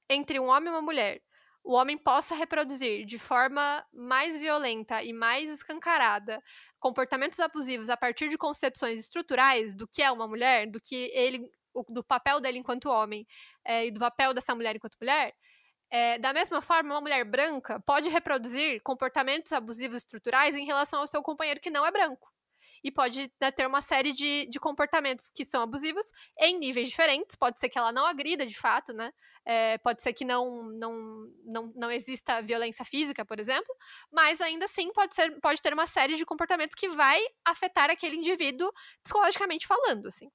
[0.09, 1.21] entre um homem e uma mulher,
[1.63, 6.43] o homem possa reproduzir de forma mais violenta e mais escancarada
[6.79, 11.49] comportamentos abusivos a partir de concepções estruturais do que é uma mulher, do que ele
[11.89, 13.27] do papel dele enquanto homem
[13.65, 15.33] é, e do papel dessa mulher enquanto mulher,
[15.91, 21.07] é, da mesma forma, uma mulher branca pode reproduzir comportamentos abusivos estruturais em relação ao
[21.07, 22.31] seu companheiro que não é branco.
[22.83, 26.05] E pode né, ter uma série de, de comportamentos que são abusivos
[26.39, 27.35] em níveis diferentes.
[27.35, 29.11] Pode ser que ela não agrida de fato, né?
[29.43, 33.75] É, pode ser que não, não, não, não exista violência física, por exemplo.
[34.11, 38.15] Mas ainda assim pode, ser, pode ter uma série de comportamentos que vai afetar aquele
[38.15, 38.71] indivíduo
[39.03, 40.31] psicologicamente falando, assim.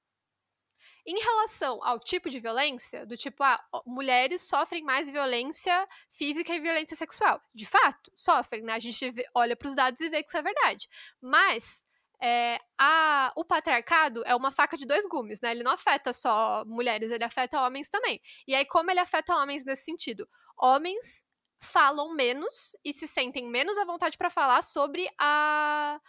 [1.07, 6.59] Em relação ao tipo de violência, do tipo, ah, mulheres sofrem mais violência física e
[6.59, 7.39] violência sexual.
[7.53, 8.73] De fato, sofrem, né?
[8.73, 10.89] A gente olha para os dados e vê que isso é verdade.
[11.21, 11.85] Mas
[12.21, 15.51] é, a, o patriarcado é uma faca de dois gumes, né?
[15.51, 18.19] Ele não afeta só mulheres, ele afeta homens também.
[18.47, 20.27] E aí, como ele afeta homens nesse sentido?
[20.57, 21.25] Homens
[21.59, 25.99] falam menos e se sentem menos à vontade para falar sobre a,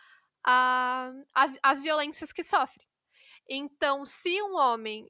[0.45, 2.87] a, as, as violências que sofrem.
[3.49, 5.09] Então, se um homem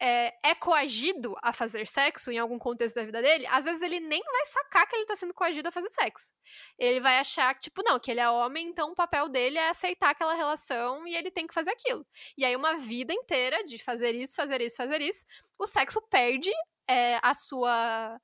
[0.00, 3.98] é, é, coagido a fazer sexo em algum contexto da vida dele, às vezes ele
[4.00, 6.32] nem vai sacar que ele tá sendo coagido a fazer sexo.
[6.78, 9.68] Ele vai achar que, tipo, não, que ele é homem, então o papel dele é
[9.68, 12.06] aceitar aquela relação e ele tem que fazer aquilo.
[12.36, 15.24] E aí, uma vida inteira de fazer isso, fazer isso, fazer isso,
[15.58, 16.50] o sexo perde
[16.88, 18.20] é, a sua.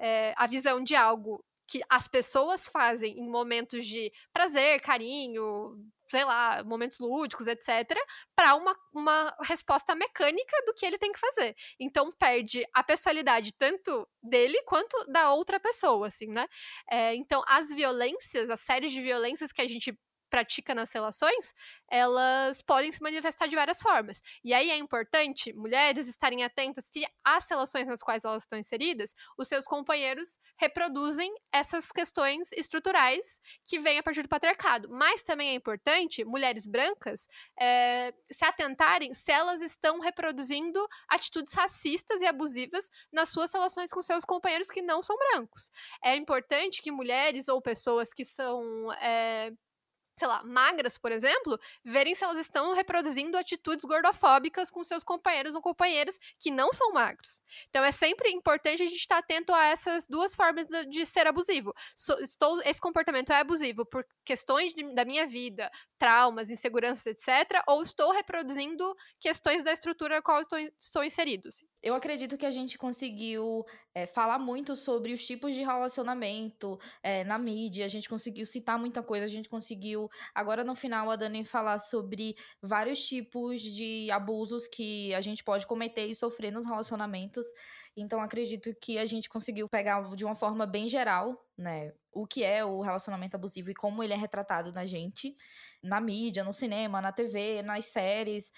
[0.00, 5.76] É, a visão de algo que as pessoas fazem em momentos de prazer, carinho,
[6.10, 7.86] sei lá, momentos lúdicos, etc.,
[8.34, 11.54] para uma, uma resposta mecânica do que ele tem que fazer.
[11.78, 16.48] Então perde a pessoalidade tanto dele quanto da outra pessoa, assim, né?
[16.90, 19.96] É, então as violências, as séries de violências que a gente
[20.28, 21.52] pratica nas relações,
[21.90, 24.20] elas podem se manifestar de várias formas.
[24.44, 29.14] E aí é importante mulheres estarem atentas se as relações nas quais elas estão inseridas,
[29.36, 34.88] os seus companheiros reproduzem essas questões estruturais que vêm a partir do patriarcado.
[34.90, 42.20] Mas também é importante mulheres brancas é, se atentarem se elas estão reproduzindo atitudes racistas
[42.20, 45.70] e abusivas nas suas relações com seus companheiros que não são brancos.
[46.02, 49.52] É importante que mulheres ou pessoas que são é,
[50.18, 55.54] sei lá, magras, por exemplo, verem se elas estão reproduzindo atitudes gordofóbicas com seus companheiros
[55.54, 57.40] ou companheiras que não são magros.
[57.70, 61.72] Então é sempre importante a gente estar atento a essas duas formas de, ser abusivo.
[61.96, 67.62] So, estou, esse comportamento é abusivo por questões de, da minha vida, traumas, inseguranças, etc.,
[67.66, 71.48] ou estou reproduzindo questões da estrutura na qual estou, estou inserido.
[71.82, 73.64] Eu acredito que a gente conseguiu
[73.98, 78.78] é, falar muito sobre os tipos de relacionamento é, na mídia, a gente conseguiu citar
[78.78, 84.08] muita coisa, a gente conseguiu agora no final a Dani falar sobre vários tipos de
[84.10, 87.46] abusos que a gente pode cometer e sofrer nos relacionamentos.
[87.96, 92.44] Então acredito que a gente conseguiu pegar de uma forma bem geral, né, o que
[92.44, 95.36] é o relacionamento abusivo e como ele é retratado na gente,
[95.82, 98.52] na mídia, no cinema, na TV, nas séries.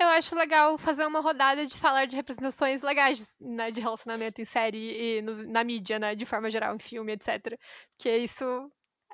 [0.00, 4.44] Eu acho legal fazer uma rodada de falar de representações legais né, de relacionamento em
[4.44, 7.58] série e no, na mídia, né, de forma geral, em filme, etc.
[7.98, 8.44] Que isso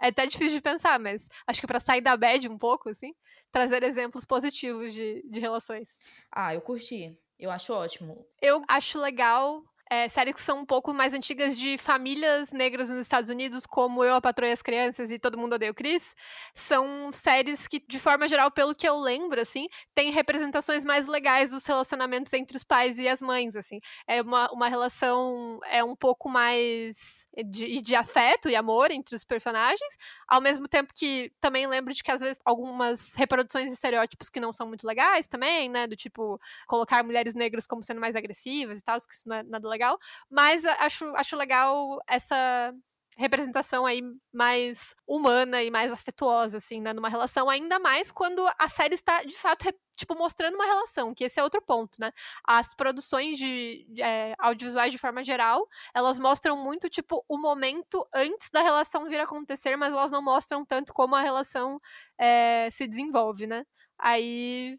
[0.03, 3.14] é até difícil de pensar, mas acho que para sair da bad um pouco, assim,
[3.51, 5.99] trazer exemplos positivos de, de relações.
[6.30, 7.18] Ah, eu curti.
[7.39, 8.26] Eu acho ótimo.
[8.41, 9.62] Eu acho legal
[9.95, 14.03] é, séries que são um pouco mais antigas de famílias negras nos Estados Unidos, como
[14.03, 16.14] Eu, a Patroa e as Crianças e Todo Mundo Odeia o Chris,
[16.53, 21.51] são séries que, de forma geral, pelo que eu lembro, assim, tem representações mais legais
[21.51, 23.78] dos relacionamentos entre os pais e as mães, assim.
[24.07, 29.24] É uma, uma relação, é um pouco mais de, de afeto e amor entre os
[29.24, 34.28] personagens, ao mesmo tempo que também lembro de que, às vezes, algumas reproduções de estereótipos
[34.28, 38.16] que não são muito legais também, né, do tipo, colocar mulheres negras como sendo mais
[38.16, 39.84] agressivas e tal, que isso não é nada legal,
[40.30, 42.72] mas acho, acho legal essa
[43.16, 48.68] representação aí mais humana e mais afetuosa, assim, né, numa relação, ainda mais quando a
[48.68, 52.11] série está, de fato, tipo, mostrando uma relação, que esse é outro ponto, né,
[52.47, 58.07] as produções de, de é, audiovisuais, de forma geral, elas mostram muito, tipo, o momento
[58.12, 61.80] antes da relação vir a acontecer, mas elas não mostram tanto como a relação
[62.18, 63.64] é, se desenvolve, né,
[63.99, 64.76] aí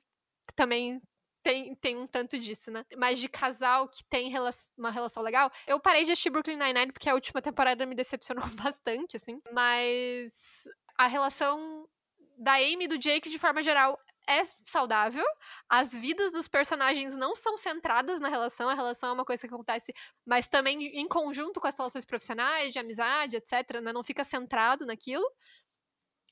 [0.55, 1.01] também
[1.45, 2.83] tem, tem um tanto disso, né?
[2.97, 4.33] Mas de casal que tem
[4.75, 5.51] uma relação legal.
[5.67, 9.39] Eu parei de assistir Brooklyn Nine-Nine porque a última temporada me decepcionou bastante, assim.
[9.53, 10.67] Mas
[10.97, 11.87] a relação
[12.35, 15.23] da Amy e do Jake, de forma geral, é saudável.
[15.69, 18.67] As vidas dos personagens não são centradas na relação.
[18.67, 19.93] A relação é uma coisa que acontece,
[20.25, 23.81] mas também em conjunto com as relações profissionais, de amizade, etc.
[23.83, 23.93] Né?
[23.93, 25.25] Não fica centrado naquilo.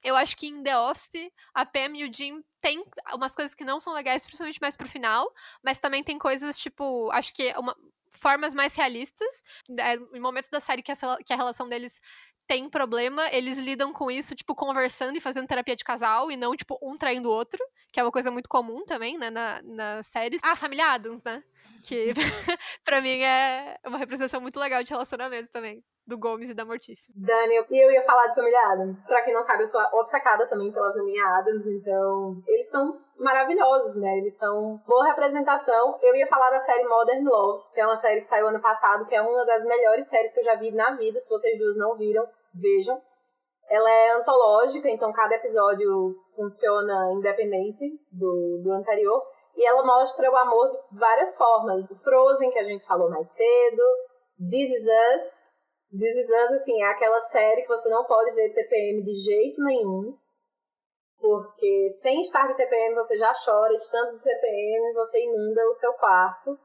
[0.04, 2.84] Eu acho que em The Office, a Pam e o Jim tem
[3.14, 5.32] umas coisas que não são legais, principalmente mais pro final,
[5.64, 7.76] mas também tem coisas, tipo, acho que uma,
[8.12, 9.44] formas mais realistas.
[9.80, 10.96] É, em momentos da série que a,
[11.26, 12.00] que a relação deles
[12.46, 16.56] tem problema, eles lidam com isso, tipo, conversando e fazendo terapia de casal, e não,
[16.56, 20.08] tipo, um traindo o outro, que é uma coisa muito comum também, né, na, nas
[20.08, 20.42] séries.
[20.44, 21.42] Ah, Família Adams, né?
[21.84, 22.14] Que
[22.84, 27.14] pra mim é uma representação muito legal de relacionamento também do Gomes e da Mortícia.
[27.16, 29.02] Dani, eu, eu ia falar de Família Adams.
[29.06, 33.96] Pra quem não sabe, eu sou obcecada também pela Família Adams, então eles são maravilhosos,
[33.96, 34.18] né?
[34.18, 35.98] Eles são boa representação.
[36.02, 39.06] Eu ia falar da série Modern Love, que é uma série que saiu ano passado,
[39.06, 41.20] que é uma das melhores séries que eu já vi na vida.
[41.20, 43.02] Se vocês duas não viram, vejam.
[43.70, 49.24] Ela é antológica, então cada episódio funciona independente do, do anterior.
[49.56, 51.86] E ela mostra o amor de várias formas.
[52.04, 53.84] Frozen, que a gente falou mais cedo,
[54.50, 55.43] This Is Us,
[55.94, 59.64] This Is Us, assim, é aquela série que você não pode ver TPM de jeito
[59.64, 60.18] nenhum.
[61.20, 65.94] Porque sem estar de TPM você já chora, estando de TPM você inunda o seu
[65.94, 66.60] quarto.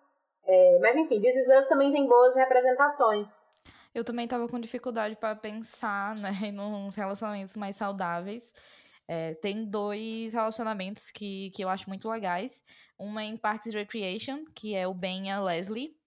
[0.47, 3.29] É, mas enfim, This Is Us também tem boas representações.
[3.95, 8.51] Eu também estava com dificuldade para pensar né, nos relacionamentos mais saudáveis.
[9.07, 12.65] É, tem dois relacionamentos que, que eu acho muito legais.
[12.99, 15.98] Uma é em Parks Recreation, que é o Ben e a Leslie.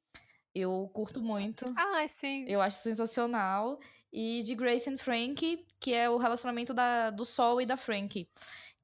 [0.54, 1.74] Eu curto muito.
[1.78, 2.46] Ah, sim.
[2.48, 3.80] Eu acho sensacional.
[4.12, 8.30] E de Grace and Frank, que é o relacionamento da, do Sol e da Frank.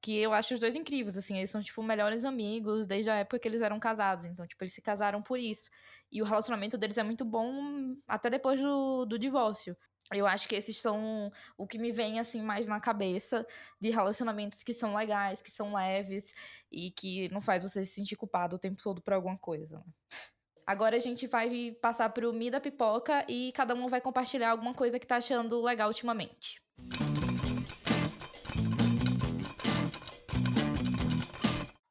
[0.00, 1.36] Que eu acho os dois incríveis, assim.
[1.36, 4.24] Eles são, tipo, melhores amigos desde a época que eles eram casados.
[4.24, 5.68] Então, tipo, eles se casaram por isso.
[6.10, 9.76] E o relacionamento deles é muito bom até depois do, do divórcio.
[10.10, 13.46] Eu acho que esses são o que me vem assim mais na cabeça
[13.78, 16.32] de relacionamentos que são legais, que são leves
[16.72, 19.78] e que não faz você se sentir culpado o tempo todo por alguma coisa.
[19.78, 19.84] Né?
[20.68, 24.74] Agora a gente vai passar pro Mi da Pipoca e cada um vai compartilhar alguma
[24.74, 26.62] coisa que tá achando legal ultimamente.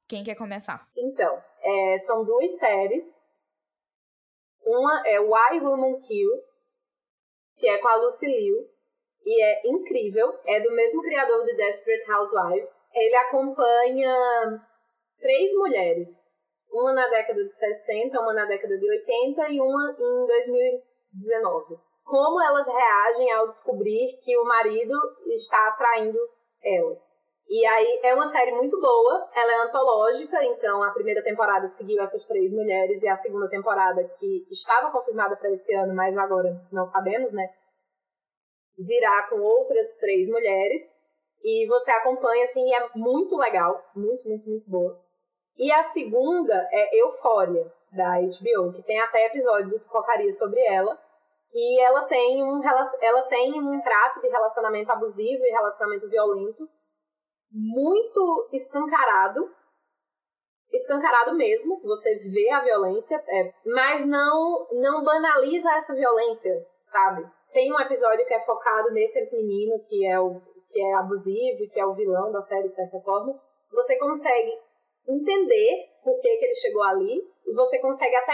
[0.08, 0.88] Quem quer começar?
[0.96, 3.04] Então, é, são duas séries.
[4.64, 6.30] Uma é Why Woman Kill,
[7.56, 8.70] que é com a Lucy Liu,
[9.26, 10.40] e é incrível.
[10.46, 12.88] É do mesmo criador de Desperate Housewives.
[12.94, 14.14] Ele acompanha
[15.20, 16.27] três mulheres
[16.72, 21.78] uma na década de 60, uma na década de 80 e uma em 2019.
[22.04, 24.94] Como elas reagem ao descobrir que o marido
[25.28, 26.20] está atraindo
[26.64, 27.00] elas.
[27.50, 32.02] E aí é uma série muito boa, ela é antológica, então a primeira temporada seguiu
[32.02, 36.62] essas três mulheres e a segunda temporada, que estava confirmada para esse ano, mas agora
[36.72, 37.50] não sabemos, né?
[38.78, 40.82] Virá com outras três mulheres.
[41.42, 45.07] E você acompanha, assim, e é muito legal, muito, muito, muito boa.
[45.58, 50.98] E a segunda é Eufória, da HBO, que tem até episódio de focaria sobre ela.
[51.54, 52.62] E ela tem um
[53.02, 56.70] ela tem um trato de relacionamento abusivo e relacionamento violento
[57.52, 59.50] muito escancarado,
[60.72, 66.54] escancarado mesmo, você vê a violência, é, mas não, não banaliza essa violência,
[66.86, 67.26] sabe?
[67.54, 71.80] Tem um episódio que é focado nesse menino que é, o, que é abusivo que
[71.80, 73.34] é o vilão da série, de certa forma.
[73.72, 74.60] Você consegue
[75.08, 78.34] entender por que, que ele chegou ali e você consegue até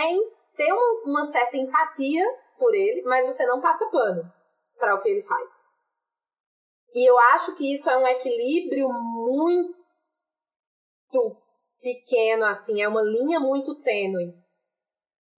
[0.56, 0.74] ter
[1.06, 2.26] uma certa empatia
[2.58, 4.24] por ele, mas você não passa pano
[4.78, 5.64] para o que ele faz.
[6.94, 9.74] E eu acho que isso é um equilíbrio muito
[11.82, 14.34] pequeno, assim, é uma linha muito tênue,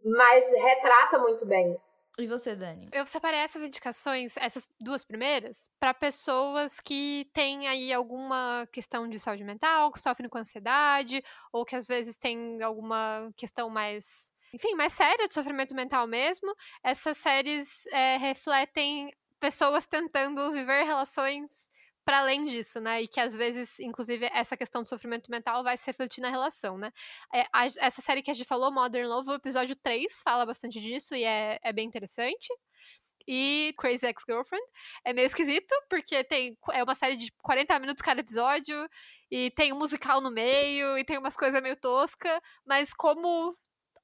[0.04, 1.80] mas retrata muito bem.
[2.18, 2.88] E você, Dani?
[2.93, 9.20] Eu separei essas indicações, essas duas primeiras, para pessoas que têm aí alguma questão de
[9.20, 14.74] saúde mental, que sofrem com ansiedade, ou que às vezes têm alguma questão mais enfim,
[14.74, 16.55] mais séria de sofrimento mental mesmo.
[16.82, 21.70] Essas séries é, refletem pessoas tentando viver relações
[22.06, 23.01] para além disso, né?
[23.01, 26.78] E que às vezes, inclusive, essa questão do sofrimento mental vai se refletir na relação,
[26.78, 26.93] né?
[27.34, 30.80] É, a, essa série que a gente falou, Modern Love, o episódio 3 fala bastante
[30.80, 32.47] disso e é, é bem interessante.
[33.28, 34.64] E Crazy Ex-Girlfriend
[35.03, 38.88] é meio esquisito, porque tem é uma série de 40 minutos cada episódio,
[39.32, 43.58] e tem um musical no meio, e tem umas coisas meio tosca, mas como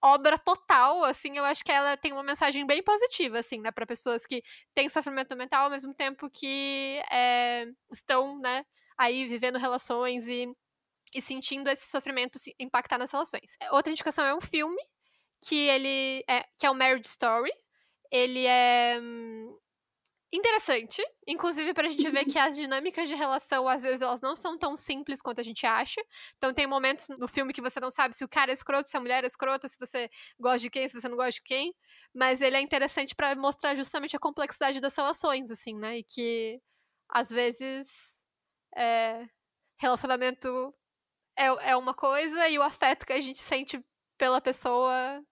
[0.03, 3.85] obra total, assim, eu acho que ela tem uma mensagem bem positiva, assim, né, para
[3.85, 4.43] pessoas que
[4.73, 8.65] têm sofrimento mental ao mesmo tempo que é, estão, né,
[8.97, 10.47] aí vivendo relações e,
[11.13, 13.57] e sentindo esse sofrimento impactar nas relações.
[13.71, 14.81] Outra indicação é um filme
[15.41, 17.51] que ele é que é o Marriage Story.
[18.11, 19.57] Ele é hum,
[20.33, 24.57] interessante, inclusive pra gente ver que as dinâmicas de relação, às vezes, elas não são
[24.57, 26.01] tão simples quanto a gente acha.
[26.37, 28.95] Então tem momentos no filme que você não sabe se o cara é escroto, se
[28.97, 30.09] a mulher é escrota, se você
[30.39, 31.73] gosta de quem, se você não gosta de quem.
[32.13, 35.99] Mas ele é interessante para mostrar justamente a complexidade das relações, assim, né?
[35.99, 36.61] E que,
[37.09, 37.87] às vezes,
[38.75, 39.27] é,
[39.79, 40.73] relacionamento
[41.37, 43.83] é, é uma coisa e o afeto que a gente sente
[44.17, 45.23] pela pessoa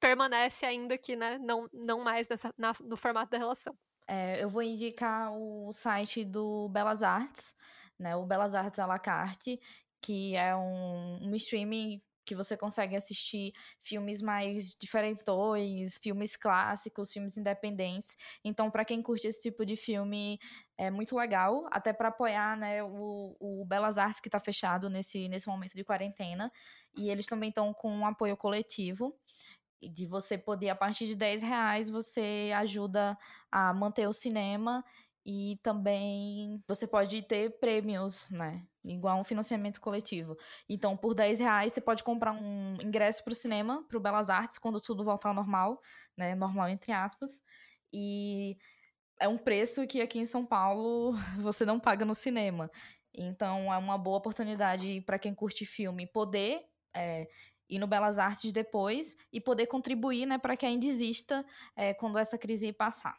[0.00, 3.76] permanece ainda que, né, não, não mais nessa, na, no formato da relação.
[4.06, 7.54] É, eu vou indicar o site do Belas Artes,
[7.98, 8.14] né?
[8.16, 9.60] O Belas Artes à la carte,
[10.00, 17.38] que é um, um streaming que você consegue assistir filmes mais diferentões, filmes clássicos, filmes
[17.38, 18.16] independentes.
[18.44, 20.38] Então, para quem curte esse tipo de filme,
[20.76, 25.28] é muito legal, até para apoiar né, o, o Belas Artes que está fechado nesse,
[25.28, 26.52] nesse momento de quarentena.
[26.96, 29.16] E eles também estão com um apoio coletivo
[29.82, 33.16] de você poder, a partir de 10 reais, você ajuda
[33.50, 34.84] a manter o cinema
[35.24, 38.64] e também você pode ter prêmios, né?
[38.84, 40.36] Igual um financiamento coletivo.
[40.68, 44.30] Então, por 10 reais, você pode comprar um ingresso para o cinema, para o Belas
[44.30, 45.80] Artes, quando tudo voltar ao normal,
[46.16, 46.34] né?
[46.36, 47.42] Normal entre aspas.
[47.92, 48.56] E
[49.20, 52.70] é um preço que aqui em São Paulo você não paga no cinema.
[53.12, 56.62] Então, é uma boa oportunidade para quem curte filme poder
[56.94, 57.28] é,
[57.68, 61.44] ir no Belas Artes depois e poder contribuir né, para que ainda exista
[61.74, 63.18] é, quando essa crise passar.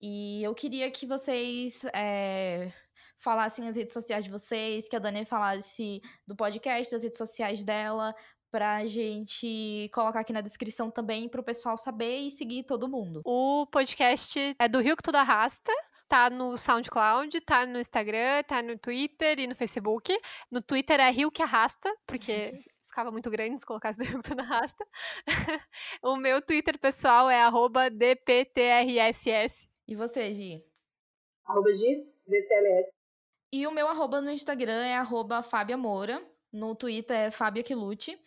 [0.00, 2.72] E eu queria que vocês é,
[3.18, 7.62] falassem as redes sociais de vocês, que a Dani falasse do podcast, das redes sociais
[7.62, 8.12] dela,
[8.50, 12.88] para a gente colocar aqui na descrição também para o pessoal saber e seguir todo
[12.88, 13.22] mundo.
[13.24, 15.72] O podcast é do Rio que Tudo Arrasta,
[16.12, 20.14] tá no SoundCloud, tá no Instagram, tá no Twitter e no Facebook.
[20.50, 22.52] No Twitter é Rio que Arrasta, porque
[22.84, 24.86] ficava muito grande se colocasse do Rio que Arrasta.
[26.02, 27.40] o meu Twitter pessoal é
[27.88, 29.70] DPTRSS.
[29.88, 30.62] E você, Gi?
[31.46, 32.90] Arroba Gis, DCLS.
[33.50, 36.22] E o meu arroba no Instagram é arroba Fábia Moura.
[36.52, 38.20] No Twitter é Fábia Quilute.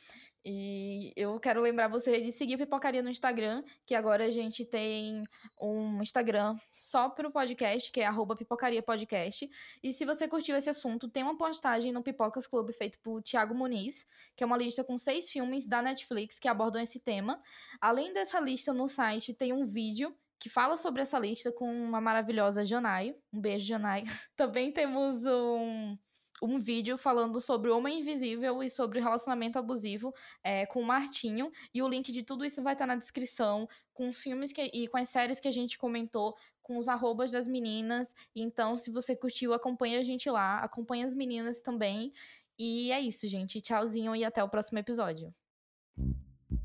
[0.48, 5.24] E eu quero lembrar vocês de seguir Pipocaria no Instagram, que agora a gente tem
[5.60, 9.50] um Instagram só para o podcast, que é arroba Pipocaria Podcast.
[9.82, 13.56] E se você curtiu esse assunto, tem uma postagem no Pipocas Club feito por Thiago
[13.56, 17.42] Muniz, que é uma lista com seis filmes da Netflix que abordam esse tema.
[17.82, 22.00] Além dessa lista, no site tem um vídeo que fala sobre essa lista com uma
[22.00, 23.16] maravilhosa Janaio.
[23.34, 24.06] Um beijo, Janaio.
[24.38, 25.98] Também temos um
[26.42, 30.14] um vídeo falando sobre o Homem Invisível e sobre o relacionamento abusivo
[30.44, 31.52] é, com o Martinho.
[31.74, 34.88] E o link de tudo isso vai estar na descrição, com os filmes que, e
[34.88, 38.14] com as séries que a gente comentou, com os arrobas das meninas.
[38.36, 42.12] Então, se você curtiu, acompanha a gente lá, acompanha as meninas também.
[42.58, 43.62] E é isso, gente.
[43.62, 45.34] Tchauzinho e até o próximo episódio.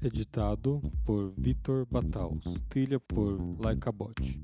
[0.03, 2.45] Editado por Vitor Bataus.
[2.69, 4.41] Trilha por Laika Bot.